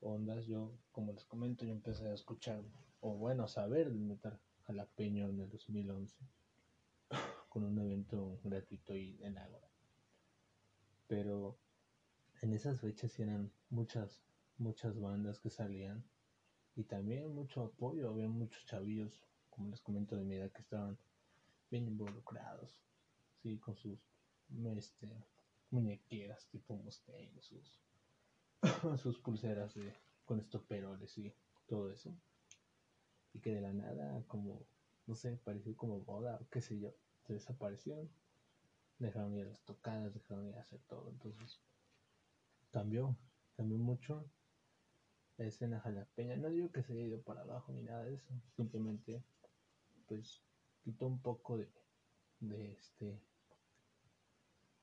[0.00, 2.62] ondas, yo, como les comento, yo empecé a escuchar,
[3.00, 6.16] o bueno, a saber del metal jalapeño en el 2011,
[7.48, 9.68] con un evento gratuito y en Ágora.
[11.06, 11.58] Pero
[12.42, 14.20] en esas fechas eran muchas,
[14.58, 16.04] muchas bandas que salían
[16.74, 20.98] y también mucho apoyo, había muchos chavillos, como les comento de mi edad, que estaban
[21.70, 22.82] bien involucrados,
[23.42, 23.98] sí, con sus
[24.76, 25.24] este,
[25.70, 27.80] muñequeras tipo Mustang, sus,
[29.02, 29.94] sus pulseras de,
[30.24, 31.32] con estoperoles y
[31.66, 32.14] todo eso.
[33.32, 34.66] Y que de la nada, como,
[35.06, 36.94] no sé, pareció como boda o qué sé yo,
[37.26, 38.10] se desaparecieron.
[38.98, 41.10] Dejaron ir las tocadas, dejaron ir hacer todo.
[41.10, 41.60] Entonces,
[42.76, 43.16] cambió,
[43.56, 44.30] cambió mucho
[45.38, 46.36] la escena jalapeña.
[46.36, 49.24] No digo que se haya ido para abajo ni nada de eso, simplemente,
[50.06, 50.42] pues,
[50.84, 51.70] quitó un poco de,
[52.40, 53.18] de este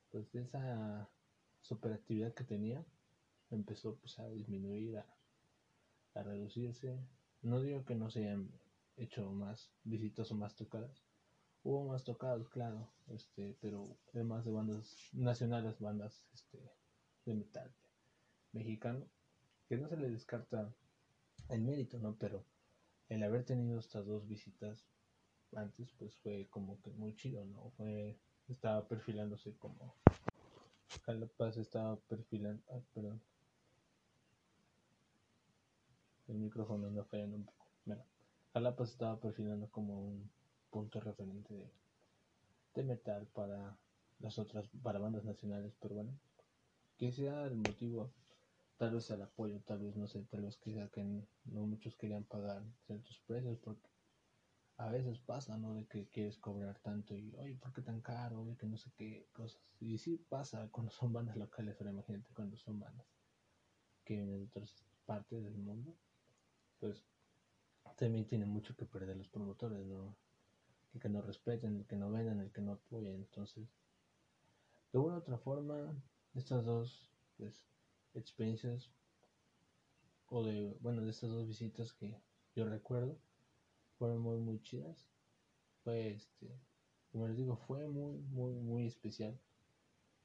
[0.10, 1.08] pues de esa
[1.62, 2.84] superactividad que tenía
[3.52, 7.00] empezó pues a disminuir, a, reducirse.
[7.44, 8.50] No digo que no se hayan
[8.98, 11.04] hecho más visitas o más tocadas.
[11.64, 16.60] Hubo más tocadas, claro, este, pero además de bandas nacionales, bandas este,
[17.26, 17.72] de metal
[18.54, 19.06] mexicano,
[19.68, 20.74] que no se le descarta
[21.50, 22.16] el mérito, ¿no?
[22.18, 22.46] Pero
[23.10, 24.86] el haber tenido estas dos visitas
[25.56, 27.72] antes, pues fue como que muy chido, ¿no?
[27.78, 28.18] Fue
[28.50, 29.96] estaba perfilándose como
[31.06, 33.22] Calapaz estaba perfilando ah, perdón
[36.28, 38.04] el micrófono anda fallando un poco bueno
[38.52, 40.30] Calapaz estaba perfilando como un
[40.70, 41.72] punto referente
[42.74, 43.78] de, metal para
[44.20, 46.12] las otras para bandas nacionales pero bueno
[46.98, 48.12] que sea el motivo
[48.78, 52.24] tal vez el apoyo tal vez no sé tal vez sea que no muchos querían
[52.24, 53.94] pagar ciertos precios porque
[54.78, 55.76] a veces pasa, ¿no?
[55.76, 58.42] De que quieres cobrar tanto y, oye, ¿por qué tan caro?
[58.42, 59.62] Oye, que no sé qué cosas.
[59.80, 63.06] Y sí pasa cuando son bandas locales, pero imagínate cuando son bandas
[64.04, 65.96] que vienen de otras partes del mundo,
[66.80, 67.06] pues
[67.98, 70.16] también tiene mucho que perder los promotores, ¿no?
[70.94, 73.16] El que no respeten, el que no vendan, el que no apoyen.
[73.16, 73.68] Entonces,
[74.92, 75.96] de una u otra forma,
[76.34, 77.64] estas dos pues,
[78.16, 78.92] experiencias,
[80.28, 82.16] o de, bueno, de estas dos visitas que
[82.56, 83.18] yo recuerdo,
[83.98, 85.08] fueron muy, muy chidas.
[85.84, 86.48] Fue, este,
[87.12, 89.40] como les digo, fue muy, muy, muy especial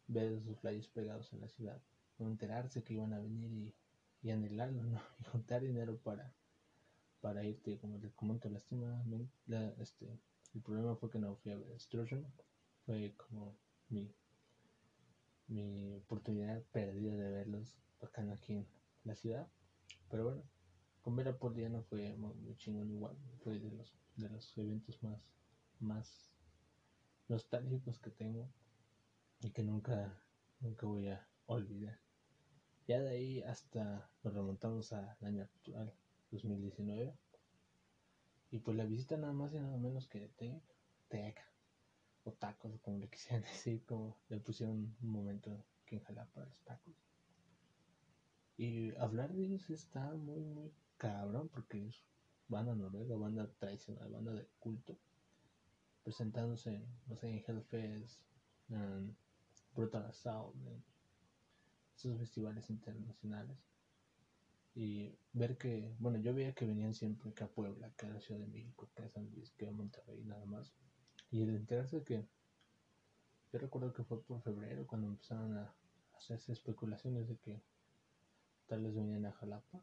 [0.06, 1.82] ver esos flyers pegados en la ciudad,
[2.18, 3.74] enterarse que iban a venir y,
[4.22, 5.00] y anhelarlo, ¿no?
[5.20, 6.32] Y juntar dinero para,
[7.20, 9.04] para irte, como les comento, lástima,
[9.78, 10.18] este,
[10.54, 12.26] el problema fue que no fui a ver Destruction,
[12.86, 13.56] fue como
[13.90, 14.14] mi,
[15.48, 18.66] mi oportunidad perdida de verlos acá aquí en
[19.04, 19.48] la ciudad,
[20.10, 20.42] pero bueno,
[21.02, 23.16] con Vera por no fue muy, chingón igual.
[23.42, 25.18] Fue de los, de los eventos más,
[25.80, 26.30] más
[27.28, 28.46] nostálgicos que tengo
[29.40, 30.14] y que nunca,
[30.60, 31.98] nunca voy a olvidar.
[32.86, 35.94] Ya de ahí hasta nos remontamos al año actual,
[36.30, 37.14] 2019.
[38.50, 40.60] Y pues la visita nada más y nada menos que de
[41.08, 41.42] Tec
[42.24, 46.94] o tacos, como le quisieran decir, como le pusieron un momento que en los tacos.
[48.56, 51.90] Y hablar de ellos está muy, muy cabrón, porque
[52.48, 54.98] banda noruega, banda tradicional, banda de culto,
[56.02, 58.20] presentándose en, no sé, en Hellfest,
[58.70, 59.16] en
[59.74, 60.82] Brutal Assault, en
[61.96, 63.58] esos festivales internacionales.
[64.74, 68.20] Y ver que, bueno, yo veía que venían siempre que a Puebla, que a la
[68.20, 70.72] Ciudad de México, que a San Luis, que a Monterrey, nada más.
[71.30, 72.26] Y el enterarse que,
[73.52, 75.74] yo recuerdo que fue por febrero cuando empezaron a
[76.14, 77.62] hacerse especulaciones de que
[78.66, 79.80] tal vez venían a Jalapa.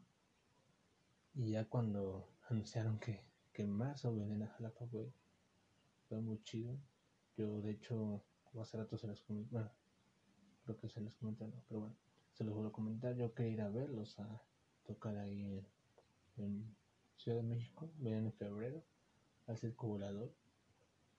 [1.34, 3.20] Y ya cuando anunciaron que,
[3.52, 5.12] que en marzo venían a Jalapa fue,
[6.08, 6.76] fue muy chido.
[7.36, 8.22] Yo de hecho
[8.60, 9.70] hace rato se los comenté, bueno,
[10.64, 11.96] creo que se los comenté, no, pero bueno,
[12.32, 13.14] se los vuelvo a comentar.
[13.14, 14.42] Yo quería ir a verlos a
[14.84, 15.64] tocar ahí
[16.36, 16.74] en,
[17.16, 18.84] Ciudad de México, venían en febrero,
[19.46, 20.30] al circo volador.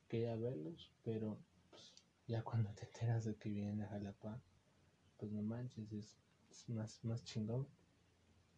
[0.08, 1.38] Quería verlos, pero
[1.70, 1.94] pues,
[2.28, 4.42] ya cuando te enteras de que vienen a Jalapa,
[5.18, 7.68] pues no manches, es, más, más chingón.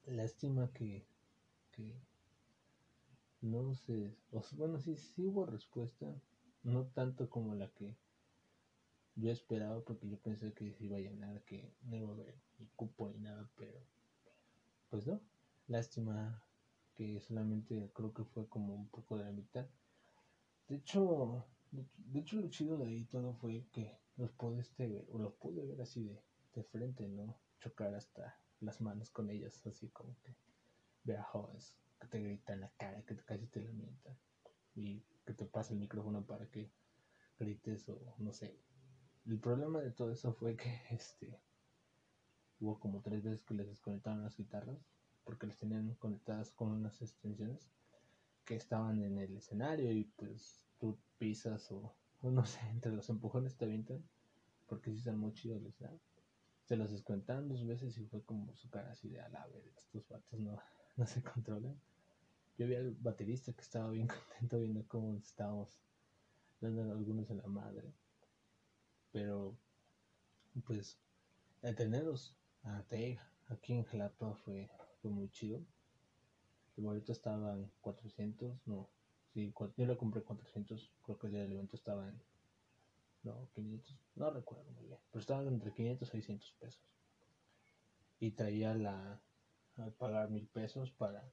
[0.05, 1.05] Lástima que,
[1.71, 1.99] que
[3.41, 4.15] no sé,
[4.57, 6.21] bueno, sí, sí hubo respuesta,
[6.63, 7.97] no tanto como la que
[9.15, 12.35] yo esperaba, porque yo pensé que se iba a llenar, que no iba a haber
[12.57, 13.79] ni cupo ni nada, pero
[14.89, 15.21] pues no,
[15.67, 16.43] lástima
[16.95, 19.67] que solamente creo que fue como un poco de la mitad.
[20.69, 25.17] De hecho, de hecho lo chido de ahí todo fue que los pude ver, o
[25.17, 27.39] los pude ver así de, de frente, ¿no?
[27.59, 30.35] Chocar hasta las manos con ellas, así como que
[31.03, 34.15] vea jóvenes que te gritan la cara, que te casi te lamentan
[34.75, 36.71] y que te pasa el micrófono para que
[37.39, 38.55] grites o no sé.
[39.25, 41.41] El problema de todo eso fue que este
[42.59, 44.85] hubo como tres veces que les desconectaron las guitarras
[45.23, 47.71] porque las tenían conectadas con unas extensiones
[48.49, 53.55] que estaban en el escenario y pues tú pisas o, no sé, entre los empujones
[53.55, 54.03] te avientan
[54.65, 55.93] porque si están muy chidos les da.
[56.63, 59.67] Se los desconectaron dos veces y fue como su cara así de a la ver,
[59.77, 60.57] estos vatos no,
[60.97, 61.79] no se controlan.
[62.57, 65.77] Yo vi al baterista que estaba bien contento viendo cómo estábamos
[66.59, 67.93] dando algunos en la madre.
[69.11, 69.55] Pero,
[70.65, 70.97] pues,
[71.61, 72.83] tenerlos a
[73.49, 74.71] aquí en Jalapa fue,
[75.03, 75.63] fue muy chido.
[76.79, 78.87] El boleto estaba en 400, no,
[79.33, 82.23] sí, yo lo compré 400, creo que el día del evento estaba en,
[83.23, 86.81] no, 500, no recuerdo muy bien, pero estaba entre 500 y 600 pesos.
[88.21, 89.19] Y traía la,
[89.75, 91.29] al pagar mil pesos para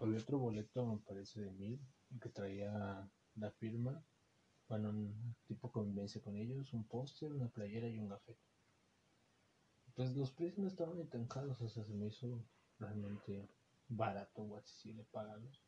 [0.00, 1.78] había otro boleto me parece de mil
[2.18, 4.02] que traía la firma
[4.66, 8.34] bueno un tipo convivencia con ellos un póster una playera y un café
[9.94, 12.42] pues los precios no estaban tan caros o sea se me hizo
[12.78, 13.46] realmente
[13.96, 15.62] barato o accesible pagarlos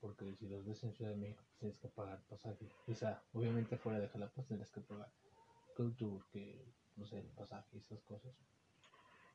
[0.00, 2.68] porque si los ves en Ciudad de México pues tienes que pagar pasaje.
[2.94, 5.10] Sea obviamente fuera de Jalapa tienes que pagar
[5.76, 6.64] culture que
[6.96, 8.32] no sé pasaje y esas cosas.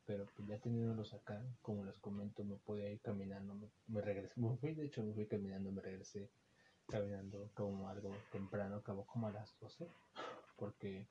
[0.06, 3.56] Pero pues ya teniéndolos acá, como les comento, me podía ir caminando,
[3.88, 6.30] me, regresé, me fui, de hecho me fui caminando, me regresé
[6.90, 9.88] caminando como algo temprano, acabó como a las 12,
[10.58, 11.08] porque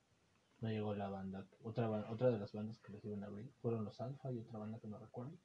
[0.60, 3.86] no llegó la banda, otra, otra de las bandas que les iban a abrir, fueron
[3.86, 5.38] los Alfa y otra banda que no recuerdo,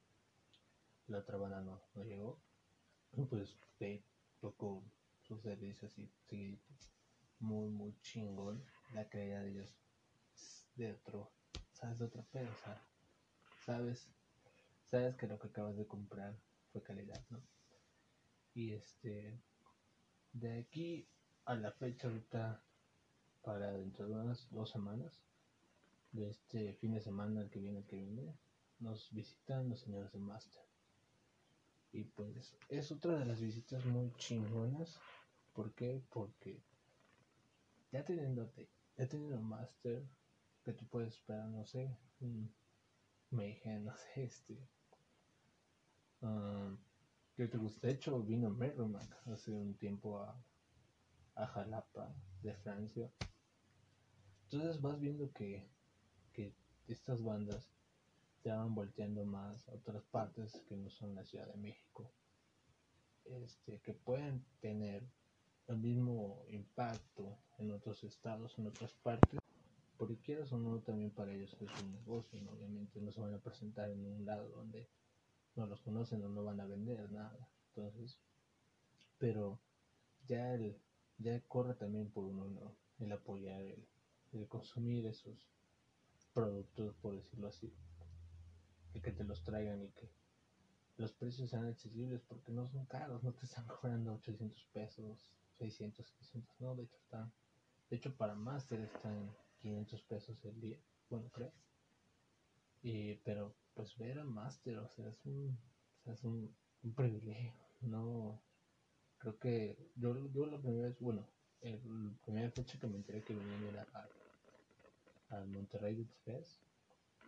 [1.08, 2.40] la otra banda no, no llegó,
[3.28, 4.04] pues de
[4.40, 4.84] tocó
[5.22, 6.74] sus servicios así seguidito,
[7.40, 9.74] muy muy chingón, la calidad de ellos
[10.76, 11.32] de otro,
[11.72, 12.86] sabes, de otro pedo, o sea,
[13.64, 14.08] sabes,
[14.84, 16.38] sabes que lo que acabas de comprar
[16.72, 17.42] fue calidad, ¿no?
[18.54, 19.40] Y este,
[20.32, 21.08] de aquí
[21.44, 22.62] a la fecha ahorita,
[23.42, 25.22] para dentro de unas dos semanas,
[26.12, 28.34] de este fin de semana el que viene, el que viene,
[28.78, 30.67] nos visitan los señores de Master.
[31.92, 35.00] Y pues es otra de las visitas muy chingonas.
[35.52, 36.02] ¿Por qué?
[36.10, 36.62] Porque
[37.90, 38.52] ya teniendo,
[38.96, 40.06] ya teniendo Master,
[40.64, 41.96] que tú puedes esperar, no sé,
[43.30, 44.68] me dije, no sé, este.
[46.20, 46.76] Um,
[47.36, 47.86] que te gusta.
[47.86, 50.36] De hecho, vino Merrimack hace un tiempo a,
[51.36, 53.10] a Jalapa, de Francia.
[54.44, 55.70] Entonces vas viendo que,
[56.32, 56.54] que
[56.88, 57.70] estas bandas
[58.56, 62.10] van volteando más a otras partes que no son la Ciudad de México.
[63.24, 65.02] Este, que pueden tener
[65.66, 69.38] el mismo impacto en otros estados, en otras partes,
[69.98, 73.38] porque quieras o no, también para ellos es un negocio, obviamente no se van a
[73.38, 74.88] presentar en un lado donde
[75.56, 77.50] no los conocen o no van a vender nada.
[77.74, 78.18] Entonces,
[79.18, 79.60] pero
[80.26, 80.80] ya el,
[81.18, 82.76] ya corre también por uno, ¿no?
[82.98, 83.84] El apoyar, el,
[84.32, 85.50] el consumir esos
[86.32, 87.72] productos, por decirlo así,
[89.00, 90.10] que te los traigan y que
[90.98, 96.06] los precios sean accesibles porque no son caros, no te están cobrando 800 pesos, 600,
[96.06, 97.32] 700, no, de hecho están,
[97.88, 101.52] de hecho para Master están 500 pesos el día, bueno, creo.
[102.82, 105.58] Y, pero pues ver a Master, o sea, es un,
[106.06, 106.54] es un,
[106.96, 108.40] privilegio, no,
[109.18, 111.28] creo que yo, yo la primera vez, bueno,
[111.60, 113.86] el, la primera fecha que me enteré que venían era
[115.30, 116.62] al, Monterrey Beats Fest,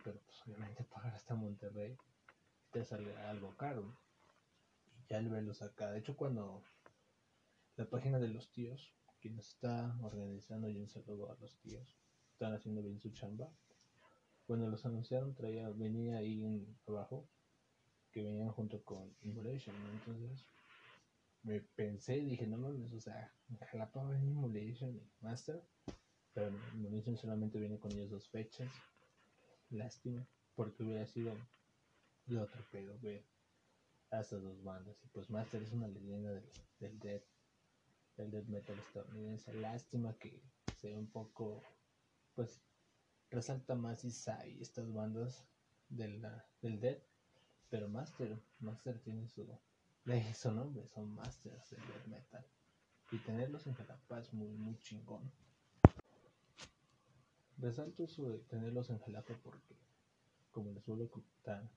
[0.02, 1.96] pero pues obviamente pagar hasta Monterrey
[2.70, 3.96] te sale algo caro.
[4.92, 6.62] Y ya el verlos acá, de hecho cuando
[7.76, 11.96] la página de los tíos, quien está organizando y un saludo a los tíos,
[12.32, 13.52] están haciendo bien su chamba.
[14.46, 17.28] Cuando los anunciaron traía, venía ahí en, abajo
[18.10, 20.46] que venían junto con Immolation, entonces
[21.42, 25.62] me pensé y dije, no mames, o sea, en Jalapa va Immolation y Master,
[26.32, 28.70] pero Immolation solamente viene con ellos dos fechas,
[29.70, 31.35] lástima, porque hubiera sido
[32.26, 33.24] de otro pedo ver
[34.11, 37.24] a estas dos bandas, y pues Master es una leyenda del, del death,
[38.16, 40.42] del death metal estadounidense, lástima que
[40.80, 41.62] sea un poco,
[42.35, 42.61] pues,
[43.30, 45.44] resalta más Isai, estas bandas
[45.88, 46.20] del,
[46.61, 47.02] del death,
[47.68, 49.46] pero Master, Master tiene su,
[50.35, 52.44] su nombre, son Masters de death metal.
[53.12, 55.30] Y tenerlos en Jalapa es muy, muy chingón.
[57.60, 59.76] Resalto eso de tenerlos en Jalapa porque,
[60.50, 61.68] como les suelo contar,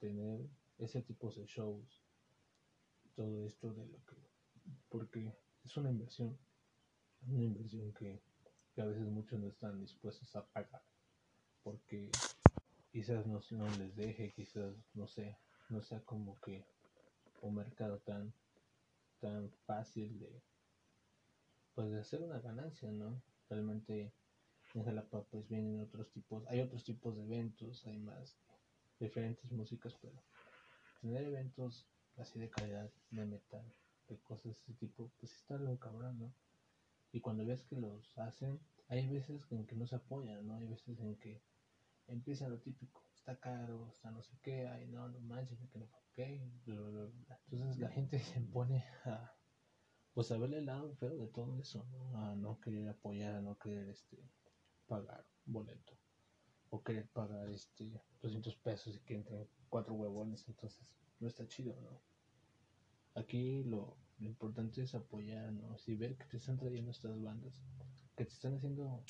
[0.00, 0.40] tener
[0.78, 2.02] ese tipo de shows,
[3.14, 4.16] todo esto de lo que,
[4.88, 5.32] porque
[5.64, 6.36] es una inversión,
[7.28, 8.20] una inversión que,
[8.74, 10.82] que a veces muchos no están dispuestos a pagar,
[11.62, 12.10] porque
[12.90, 15.36] quizás no, no les deje, quizás, no sé,
[15.68, 16.64] no sea como que
[17.42, 18.32] un mercado tan,
[19.20, 20.42] tan fácil de,
[21.76, 23.22] pues de hacer una ganancia, ¿no?
[23.48, 24.12] Realmente
[24.78, 28.38] en Jalapa pues vienen otros tipos, hay otros tipos de eventos, hay más
[29.00, 30.22] diferentes músicas, pero
[31.00, 33.64] tener eventos así de calidad, de metal,
[34.08, 36.34] de cosas de ese tipo, pues está algo cabrón, ¿no?
[37.12, 40.54] Y cuando ves que los hacen, hay veces en que no se apoyan, ¿no?
[40.54, 41.42] Hay veces en que
[42.06, 45.86] empieza lo típico, está caro, está no sé qué, ay no, no manches, que no
[45.86, 46.00] fue
[47.50, 49.34] Entonces la gente se pone a
[50.14, 52.18] pues a verle el lado feo de todo eso, ¿no?
[52.18, 54.18] A no querer apoyar, a no querer este
[54.88, 55.92] pagar boleto.
[56.70, 60.86] O querer pagar este 200 pesos y que entren cuatro huevones, entonces
[61.20, 62.00] no está chido, ¿no?
[63.14, 65.78] Aquí lo, importante es apoyar, ¿no?
[65.78, 67.54] Si ver que te están trayendo estas bandas,
[68.16, 69.04] que te están haciendo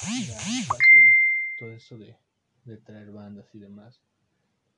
[0.66, 1.16] fácil
[1.56, 2.16] todo eso de
[2.68, 4.02] de traer bandas y demás,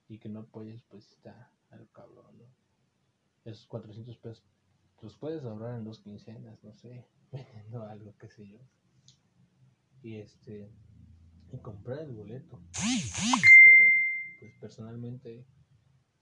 [0.08, 2.44] y que no apoyes, pues está al cabrón, ¿no?
[3.44, 4.44] Esos 400 pesos
[5.02, 8.58] los puedes ahorrar en dos quincenas, no sé, vendiendo algo, qué sé yo.
[10.02, 10.70] Y este,
[11.52, 12.58] y comprar el boleto.
[13.64, 13.92] Pero,
[14.38, 15.44] pues personalmente,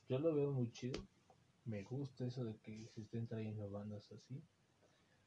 [0.08, 1.00] yo lo veo muy chido.
[1.64, 4.42] Me gusta eso de que se estén trayendo bandas así.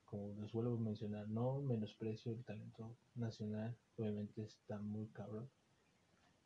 [0.06, 5.50] Como les vuelvo a mencionar, no menosprecio el talento nacional, obviamente está muy cabrón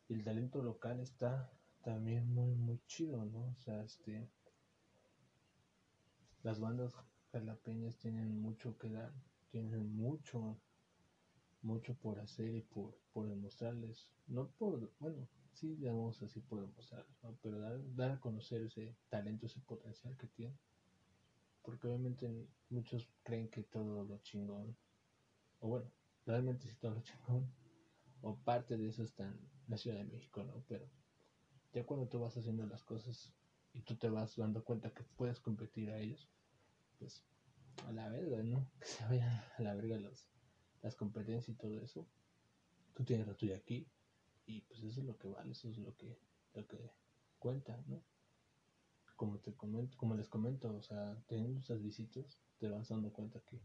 [0.07, 1.51] y el talento local está
[1.83, 3.51] también muy muy chido, ¿no?
[3.51, 4.29] O sea, este
[6.43, 6.93] las bandas
[7.31, 9.11] jalapeñas tienen mucho que dar,
[9.49, 10.59] tienen mucho
[11.65, 17.17] mucho por hacer y por, por demostrarles, no por, bueno, sí digamos así por demostrarles,
[17.41, 20.57] pero dar, dar a conocer ese talento, ese potencial que tienen,
[21.63, 24.77] porque obviamente muchos creen que todo lo chingón,
[25.59, 25.91] o bueno,
[26.25, 27.51] realmente sí todo lo chingón,
[28.21, 30.63] o parte de eso está en la Ciudad de México, ¿no?
[30.67, 30.87] Pero
[31.73, 33.33] ya cuando tú vas haciendo las cosas
[33.73, 36.29] y tú te vas dando cuenta que puedes competir a ellos,
[36.99, 37.23] pues
[37.87, 38.69] a la verga, ¿no?
[38.79, 40.29] Que se vayan a la verga los,
[40.85, 42.07] las competencias y todo eso.
[42.93, 43.87] Tú tienes la tuya aquí
[44.45, 46.15] y pues eso es lo que vale, eso es lo que,
[46.53, 46.91] lo que
[47.39, 48.03] cuenta, ¿no?
[49.15, 53.39] Como te comento, como les comento, o sea, teniendo esas visitas, te vas dando cuenta
[53.39, 53.59] que,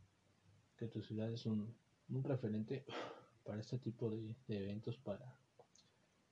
[0.79, 1.77] que tu ciudad es un,
[2.09, 2.87] un referente
[3.45, 5.39] para este tipo de, eventos, para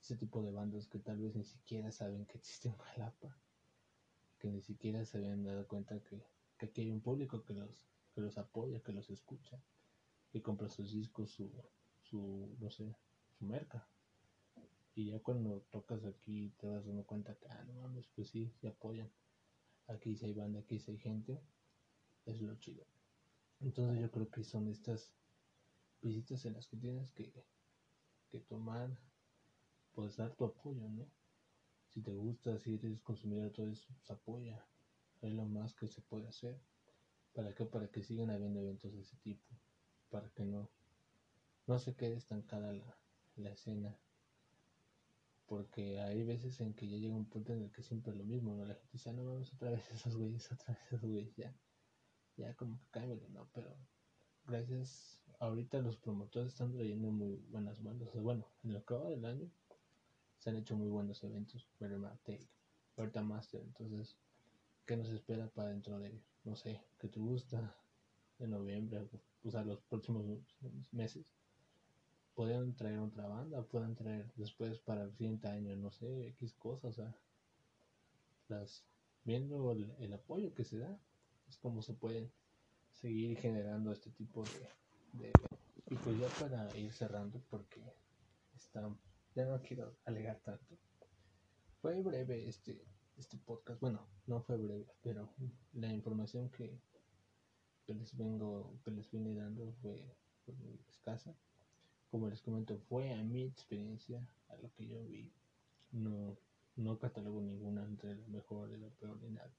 [0.00, 3.36] ese tipo de bandas que tal vez ni siquiera saben que existe en Jalapa,
[4.38, 6.24] que ni siquiera se habían dado cuenta que,
[6.60, 9.60] aquí hay un público que los, que los apoya, que los escucha,
[10.30, 11.50] que compra sus discos, su,
[12.02, 12.94] su no sé,
[13.38, 13.86] su merca.
[14.94, 18.52] Y ya cuando tocas aquí te vas dando cuenta que, ah, no mames, pues sí,
[18.60, 19.10] se apoyan.
[19.86, 21.40] Aquí si hay banda, aquí si hay gente,
[22.26, 22.84] es lo chido.
[23.60, 25.12] Entonces yo creo que son estas
[26.02, 27.32] visitas en las que tienes que,
[28.28, 28.98] que tomar,
[29.92, 31.06] puedes dar tu apoyo, ¿no?
[31.88, 34.66] Si te gusta, si eres consumidor todo eso, pues apoya.
[35.22, 36.60] Es lo más que se puede hacer.
[37.32, 37.64] ¿Para qué?
[37.64, 39.46] Para que sigan habiendo eventos de ese tipo.
[40.10, 40.68] Para que no,
[41.66, 42.96] no se quede estancada la,
[43.36, 43.96] la escena.
[45.46, 48.24] Porque hay veces en que ya llega un punto en el que siempre es lo
[48.24, 48.64] mismo, ¿no?
[48.64, 51.54] La gente dice, ah, no vamos otra vez esos güeyes, otra vez esos güeyes, ya.
[52.36, 53.48] Ya como que cámbiale, ¿no?
[53.52, 53.74] Pero
[54.46, 58.10] gracias, ahorita los promotores están trayendo muy buenas bandas.
[58.14, 59.50] bueno, en lo que va del año
[60.38, 61.68] se han hecho muy buenos eventos.
[61.78, 62.48] Take,
[62.96, 63.60] ahorita Master.
[63.62, 64.16] Entonces,
[64.86, 67.76] qué nos espera para dentro de, no sé, qué te gusta,
[68.38, 69.08] de noviembre,
[69.44, 70.24] o sea, los próximos
[70.92, 71.32] meses.
[72.34, 76.98] Pueden traer otra banda, pueden traer después para el siguiente año, no sé, X cosas,
[76.98, 77.16] o sea,
[78.48, 78.84] las,
[79.24, 80.96] viendo el, apoyo que se da,
[81.48, 82.30] es como se pueden
[82.92, 85.32] seguir generando este tipo de, de
[85.90, 87.82] y pues ya para ir cerrando porque
[88.56, 88.88] está,
[89.34, 90.78] ya no quiero alegar tanto
[91.80, 92.84] fue breve este,
[93.16, 93.80] este podcast.
[93.80, 95.32] Bueno, no fue breve, pero
[95.74, 96.80] la información que,
[97.94, 100.02] les vengo, que les vine dando fue,
[100.46, 101.34] muy escasa.
[102.10, 105.30] Como les comento, fue a mi experiencia, a lo que yo vi.
[105.92, 106.38] No,
[106.76, 109.52] no catalogo ninguna entre la mejor y la peor ni nada.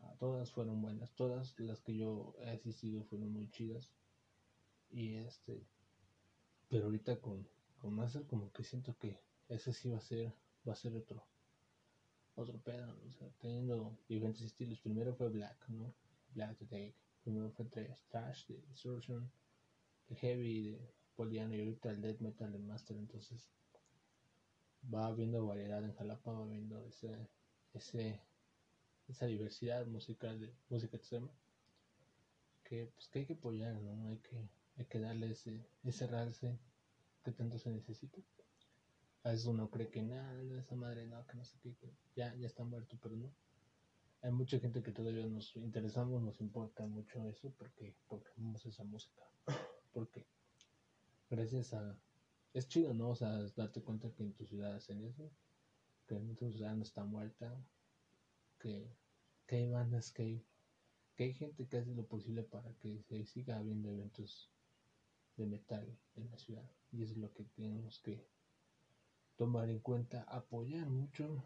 [0.00, 3.90] Ah, todas fueron buenas, todas las que yo he asistido fueron muy chidas.
[4.90, 5.66] Y este,
[6.68, 7.46] pero ahorita con,
[7.78, 9.18] con Master como que siento que
[9.48, 10.32] ese sí va a ser
[10.66, 11.24] va a ser otro
[12.34, 14.80] otro pedo, o sea, teniendo diferentes estilos.
[14.80, 15.92] Primero fue Black, ¿no?
[16.34, 16.94] Black Take.
[17.22, 19.30] Primero fue Trash de Distortion,
[20.08, 22.96] el Heavy de Poliano y ahorita el Death Metal de Master.
[22.96, 23.48] Entonces
[24.92, 27.28] va habiendo variedad en Jalapa, va habiendo ese,
[27.74, 28.20] ese,
[29.08, 31.30] esa diversidad musical de música extrema
[32.64, 34.08] que, pues, que hay que apoyar, ¿no?
[34.08, 36.58] Hay que, hay que darle ese, ese realce
[37.22, 38.18] que tanto se necesita.
[39.24, 42.34] A veces uno cree que nada, esa madre no, que no sé qué, que ya,
[42.34, 43.30] ya está muerto, pero no.
[44.22, 48.84] Hay mucha gente que todavía nos interesamos, nos importa mucho eso porque, porque amamos esa
[48.84, 49.22] música.
[49.92, 50.24] Porque
[51.28, 51.98] gracias a...
[52.54, 53.10] Es chido, ¿no?
[53.10, 55.28] O sea, darte cuenta que en tu ciudad hacen eso,
[56.06, 57.52] que en tu ciudad no está muerta,
[58.60, 58.94] que,
[59.46, 60.46] que hay bandas, que hay,
[61.16, 64.52] que hay gente que hace lo posible para que se siga habiendo eventos
[65.36, 66.70] de metal en la ciudad.
[66.92, 68.24] Y eso es lo que tenemos que
[69.36, 71.42] tomar en cuenta, apoyar mucho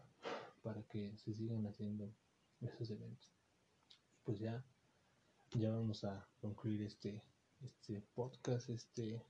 [0.61, 2.13] para que se sigan haciendo
[2.61, 3.31] esos eventos.
[4.23, 4.63] Pues ya,
[5.51, 7.23] ya vamos a concluir este,
[7.61, 9.23] este podcast, este,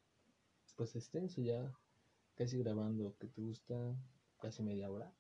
[0.76, 1.74] pues extenso ya,
[2.36, 3.96] casi grabando que te gusta,
[4.40, 5.14] casi media hora.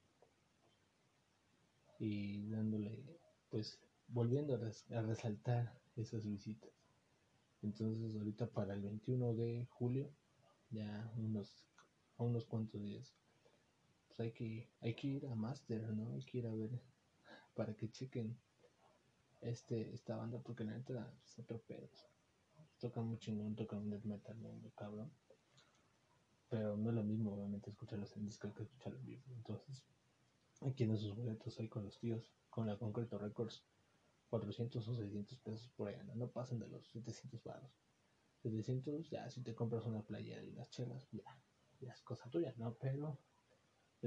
[1.99, 6.71] Y dándole, pues, volviendo a, a resaltar esas visitas.
[7.63, 10.11] Entonces ahorita para el 21 de julio,
[10.69, 11.65] ya unos,
[12.17, 13.15] a unos cuantos días,
[14.07, 16.13] pues, hay que, hay que ir a Master, ¿no?
[16.13, 16.81] Hay que ir a ver
[17.57, 18.39] para que chequen
[19.41, 21.59] este, esta banda, porque la neta es otro.
[22.79, 25.11] Tocan muy chingón, tocan un death metal muy cabrón.
[26.49, 29.23] Pero no es lo mismo, obviamente, escucharlos en disco que escucharlos en vivo.
[29.35, 29.83] Entonces,
[30.61, 33.65] aquí en esos boletos ahí con los tíos, con la Concreto Records,
[34.29, 37.71] 400 o 600 pesos por allá, no, pasan de los 700 baros.
[38.43, 41.41] 700, ya si te compras una playera y unas chelas, ya,
[41.79, 42.75] ya es cosa tuya, ¿no?
[42.75, 43.17] Pero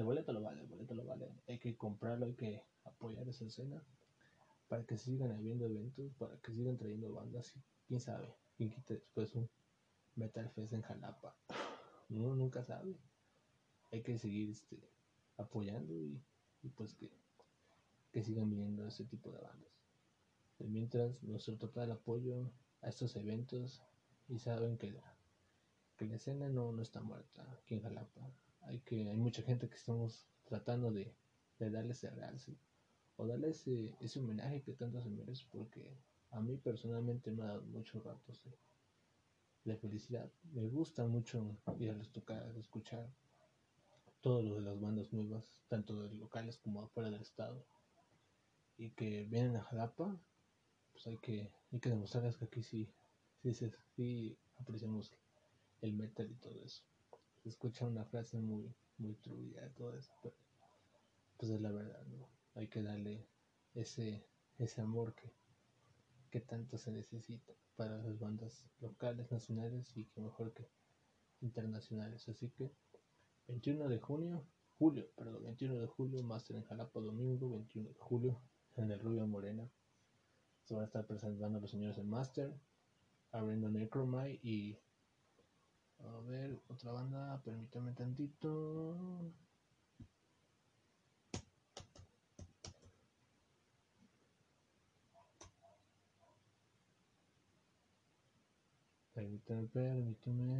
[0.00, 1.30] el boleto lo vale, el boleto lo vale.
[1.46, 3.84] Hay que comprarlo, hay que apoyar esa escena
[4.66, 8.94] para que sigan habiendo eventos, para que sigan trayendo bandas y quién sabe, quién quita
[8.94, 9.50] después un
[10.16, 11.36] Metal Fest en Jalapa.
[12.08, 12.96] Uno nunca sabe.
[13.92, 14.80] Hay que seguir este,
[15.36, 16.22] apoyando y,
[16.76, 17.10] pues que,
[18.10, 19.72] que sigan viniendo ese tipo de bandas.
[20.60, 23.82] mientras, nuestro total apoyo a estos eventos
[24.28, 24.98] y saben que
[25.98, 28.32] que la escena no, no está muerta aquí en Jalapa
[28.62, 31.14] hay que hay mucha gente que estamos tratando de,
[31.58, 32.56] de darle ese realce
[33.16, 35.96] o darle ese, ese homenaje que tanto se merece porque
[36.30, 38.42] a mí personalmente me ha dado muchos ratos
[39.64, 40.28] de, felicidad.
[40.52, 43.08] Me gusta mucho ir a los tocar escuchar
[44.20, 47.64] todo lo de las bandas nuevas tanto de locales como afuera del estado
[48.76, 50.20] y que vienen a Jalapa
[50.92, 52.92] pues hay que hay que demostrarles que aquí sí
[53.42, 55.12] sí, sí, sí apreciamos
[55.82, 56.82] el metal y todo eso
[57.42, 60.36] se escucha una frase muy, muy truida, todo eso, pero
[61.36, 62.28] pues es la verdad, ¿no?
[62.54, 63.26] Hay que darle
[63.74, 64.26] ese,
[64.58, 65.32] ese amor que,
[66.30, 70.68] que tanto se necesita para las bandas locales, nacionales y que mejor que
[71.40, 72.28] internacionales.
[72.28, 72.70] Así que
[73.48, 74.44] 21 de junio,
[74.78, 78.40] julio, perdón, 21 de julio, Master en Jalapa, domingo, 21 de julio,
[78.76, 79.68] en el Rubio Morena.
[80.64, 82.54] Se van a estar presentando los señores en Master,
[83.32, 84.76] abriendo Necromai y
[86.30, 88.50] ver, otra banda, permítame tantito.
[99.12, 100.50] Permítame, permítame.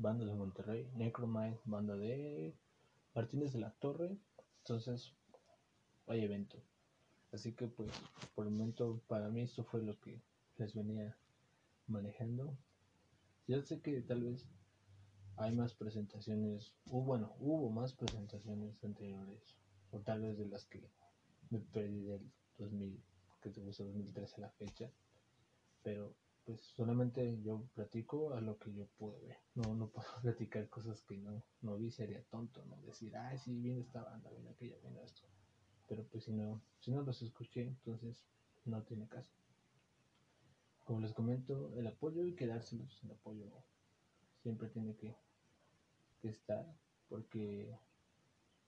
[0.00, 2.54] Banda de Monterrey, Necromind, banda de
[3.14, 4.16] Martínez de la Torre.
[4.58, 5.12] Entonces,
[6.06, 6.62] hay evento.
[7.32, 7.92] Así que pues
[8.34, 10.20] por el momento para mí esto fue lo que
[10.56, 11.16] les venía
[11.86, 12.56] manejando.
[13.46, 14.48] Yo sé que tal vez
[15.36, 19.56] hay más presentaciones, o bueno, hubo más presentaciones anteriores,
[19.90, 20.82] o tal vez de las que
[21.50, 23.02] me perdí del 2000,
[23.40, 24.90] que gusta 2013 a la fecha,
[25.82, 26.14] pero
[26.50, 31.00] pues solamente yo platico a lo que yo pude ver, no, no puedo platicar cosas
[31.02, 34.76] que no, no vi, sería tonto, no decir, ay, sí, viene esta banda, viene aquella,
[34.82, 35.28] viene esto,
[35.88, 38.26] pero pues si no, si no los escuché, entonces
[38.64, 39.30] no tiene caso.
[40.84, 43.46] Como les comento, el apoyo y quedárselos, el apoyo
[44.42, 45.14] siempre tiene que,
[46.20, 46.66] que estar,
[47.08, 47.78] porque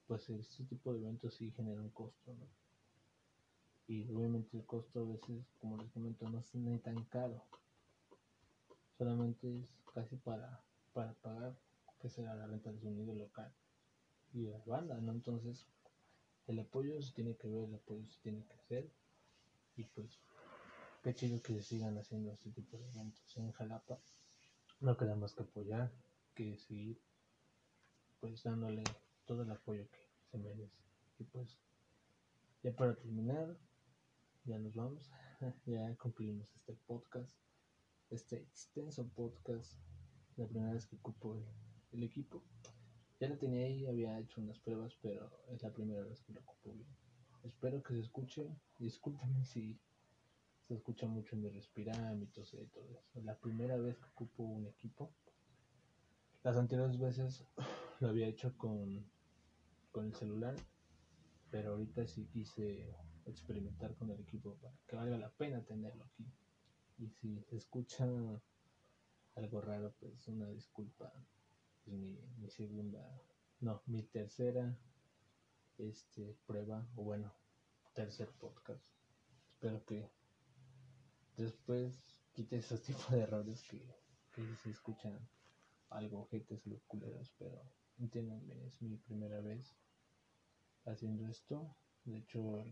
[0.07, 2.47] pues este tipo de eventos sí genera un costo, ¿no?
[3.87, 7.43] Y obviamente el costo a veces, como les comento, no es ni tan caro.
[8.97, 10.61] Solamente es casi para,
[10.93, 11.55] para pagar,
[11.99, 13.51] que será la renta de sonido local
[14.33, 15.11] y la banda, ¿no?
[15.11, 15.65] Entonces,
[16.47, 18.89] el apoyo se tiene que ver, el apoyo se tiene que hacer.
[19.75, 20.19] Y pues,
[21.03, 23.99] qué chido que se sigan haciendo este tipo de eventos en Jalapa.
[24.81, 25.91] No queda más que apoyar,
[26.35, 26.99] que seguir
[28.19, 28.83] pues dándole
[29.25, 29.99] todo el apoyo que
[30.31, 30.81] se merece.
[31.19, 31.57] Y pues,
[32.63, 33.57] ya para terminar,
[34.45, 35.09] ya nos vamos.
[35.65, 37.35] ya concluimos este podcast,
[38.13, 39.73] este extenso podcast.
[40.37, 41.35] La primera vez que ocupo
[41.91, 42.43] el, equipo.
[43.19, 46.41] Ya lo tenía ahí, había hecho unas pruebas, pero es la primera vez que lo
[46.41, 46.87] ocupo bien.
[47.43, 48.49] Espero que se escuche.
[48.79, 49.79] Discúlpenme si
[50.61, 53.21] se escucha mucho mi respirar, mi toser y todo eso.
[53.23, 55.11] La primera vez que ocupo un equipo.
[56.43, 57.45] Las anteriores veces
[57.99, 59.05] lo había hecho con,
[59.91, 60.55] con el celular,
[61.51, 62.95] pero ahorita sí quise
[63.25, 66.25] experimentar con el equipo para que valga la pena tenerlo aquí.
[67.03, 68.07] Y si se escucha
[69.35, 71.11] algo raro, pues una disculpa.
[71.85, 73.21] Es mi, mi segunda,
[73.59, 74.73] no, mi tercera
[75.77, 77.33] este, prueba, o bueno,
[77.93, 78.81] tercer podcast.
[79.51, 80.09] Espero que
[81.35, 83.85] después quite esos tipos de errores que,
[84.31, 85.19] que se escuchan
[85.89, 87.61] algo ojetes, los culeros, pero
[87.99, 89.75] entiéndanme, es mi primera vez
[90.85, 91.75] haciendo esto.
[92.05, 92.63] De hecho,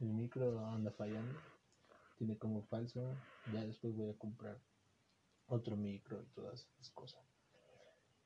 [0.00, 1.38] el micro anda fallando,
[2.16, 3.14] tiene como falso.
[3.52, 4.58] Ya después voy a comprar
[5.46, 7.22] otro micro y todas esas cosas.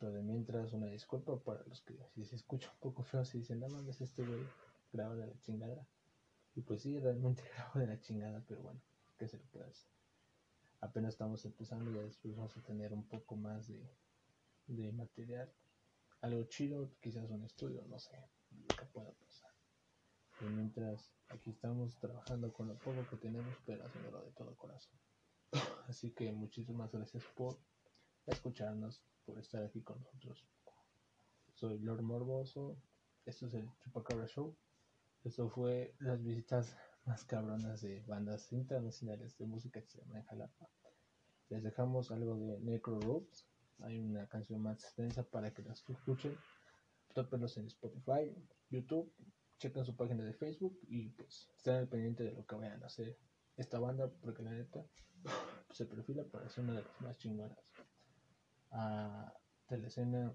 [0.00, 3.60] De mientras, una disculpa para los que si se escucha un poco feo, si dicen,
[3.60, 4.40] no mames, este güey
[4.92, 5.86] graba de la chingada.
[6.54, 8.80] Y pues sí, realmente grabo de la chingada, pero bueno,
[9.18, 9.90] ¿qué se le puede hacer?
[10.80, 13.86] Apenas estamos empezando, ya después vamos a tener un poco más de,
[14.66, 15.52] de material.
[16.22, 18.16] Algo chido, quizás un estudio, no sé,
[18.66, 18.86] lo que.
[20.40, 24.98] Y mientras, aquí estamos trabajando con lo poco que tenemos, pero haciéndolo de todo corazón.
[25.86, 27.58] Así que muchísimas gracias por
[28.26, 30.46] escucharnos, por estar aquí con nosotros.
[31.54, 32.78] Soy Lord Morboso,
[33.26, 34.56] esto es el Chupacabra Show.
[35.24, 36.74] Esto fue las visitas
[37.04, 40.70] más cabronas de bandas internacionales de música extrema en Jalapa.
[41.50, 43.46] Les dejamos algo de Necro Ropes.
[43.80, 46.36] Hay una canción más extensa para que las escuchen.
[47.12, 48.34] Tópenlos en Spotify,
[48.70, 49.12] YouTube,
[49.60, 52.86] chequen su página de Facebook y pues estén al pendiente de lo que vayan a
[52.86, 53.16] hacer
[53.56, 54.84] esta banda porque la neta
[55.70, 57.58] se perfila para ser una de las más chingonas.
[58.72, 59.32] A,
[59.68, 60.34] de la escena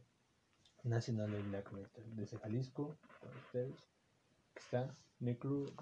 [0.84, 3.90] nacional de black metal desde Jalisco para ustedes
[4.56, 5.74] está Necro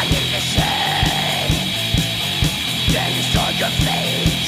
[0.00, 0.40] Are you the
[3.10, 3.22] you
[3.60, 4.39] your face?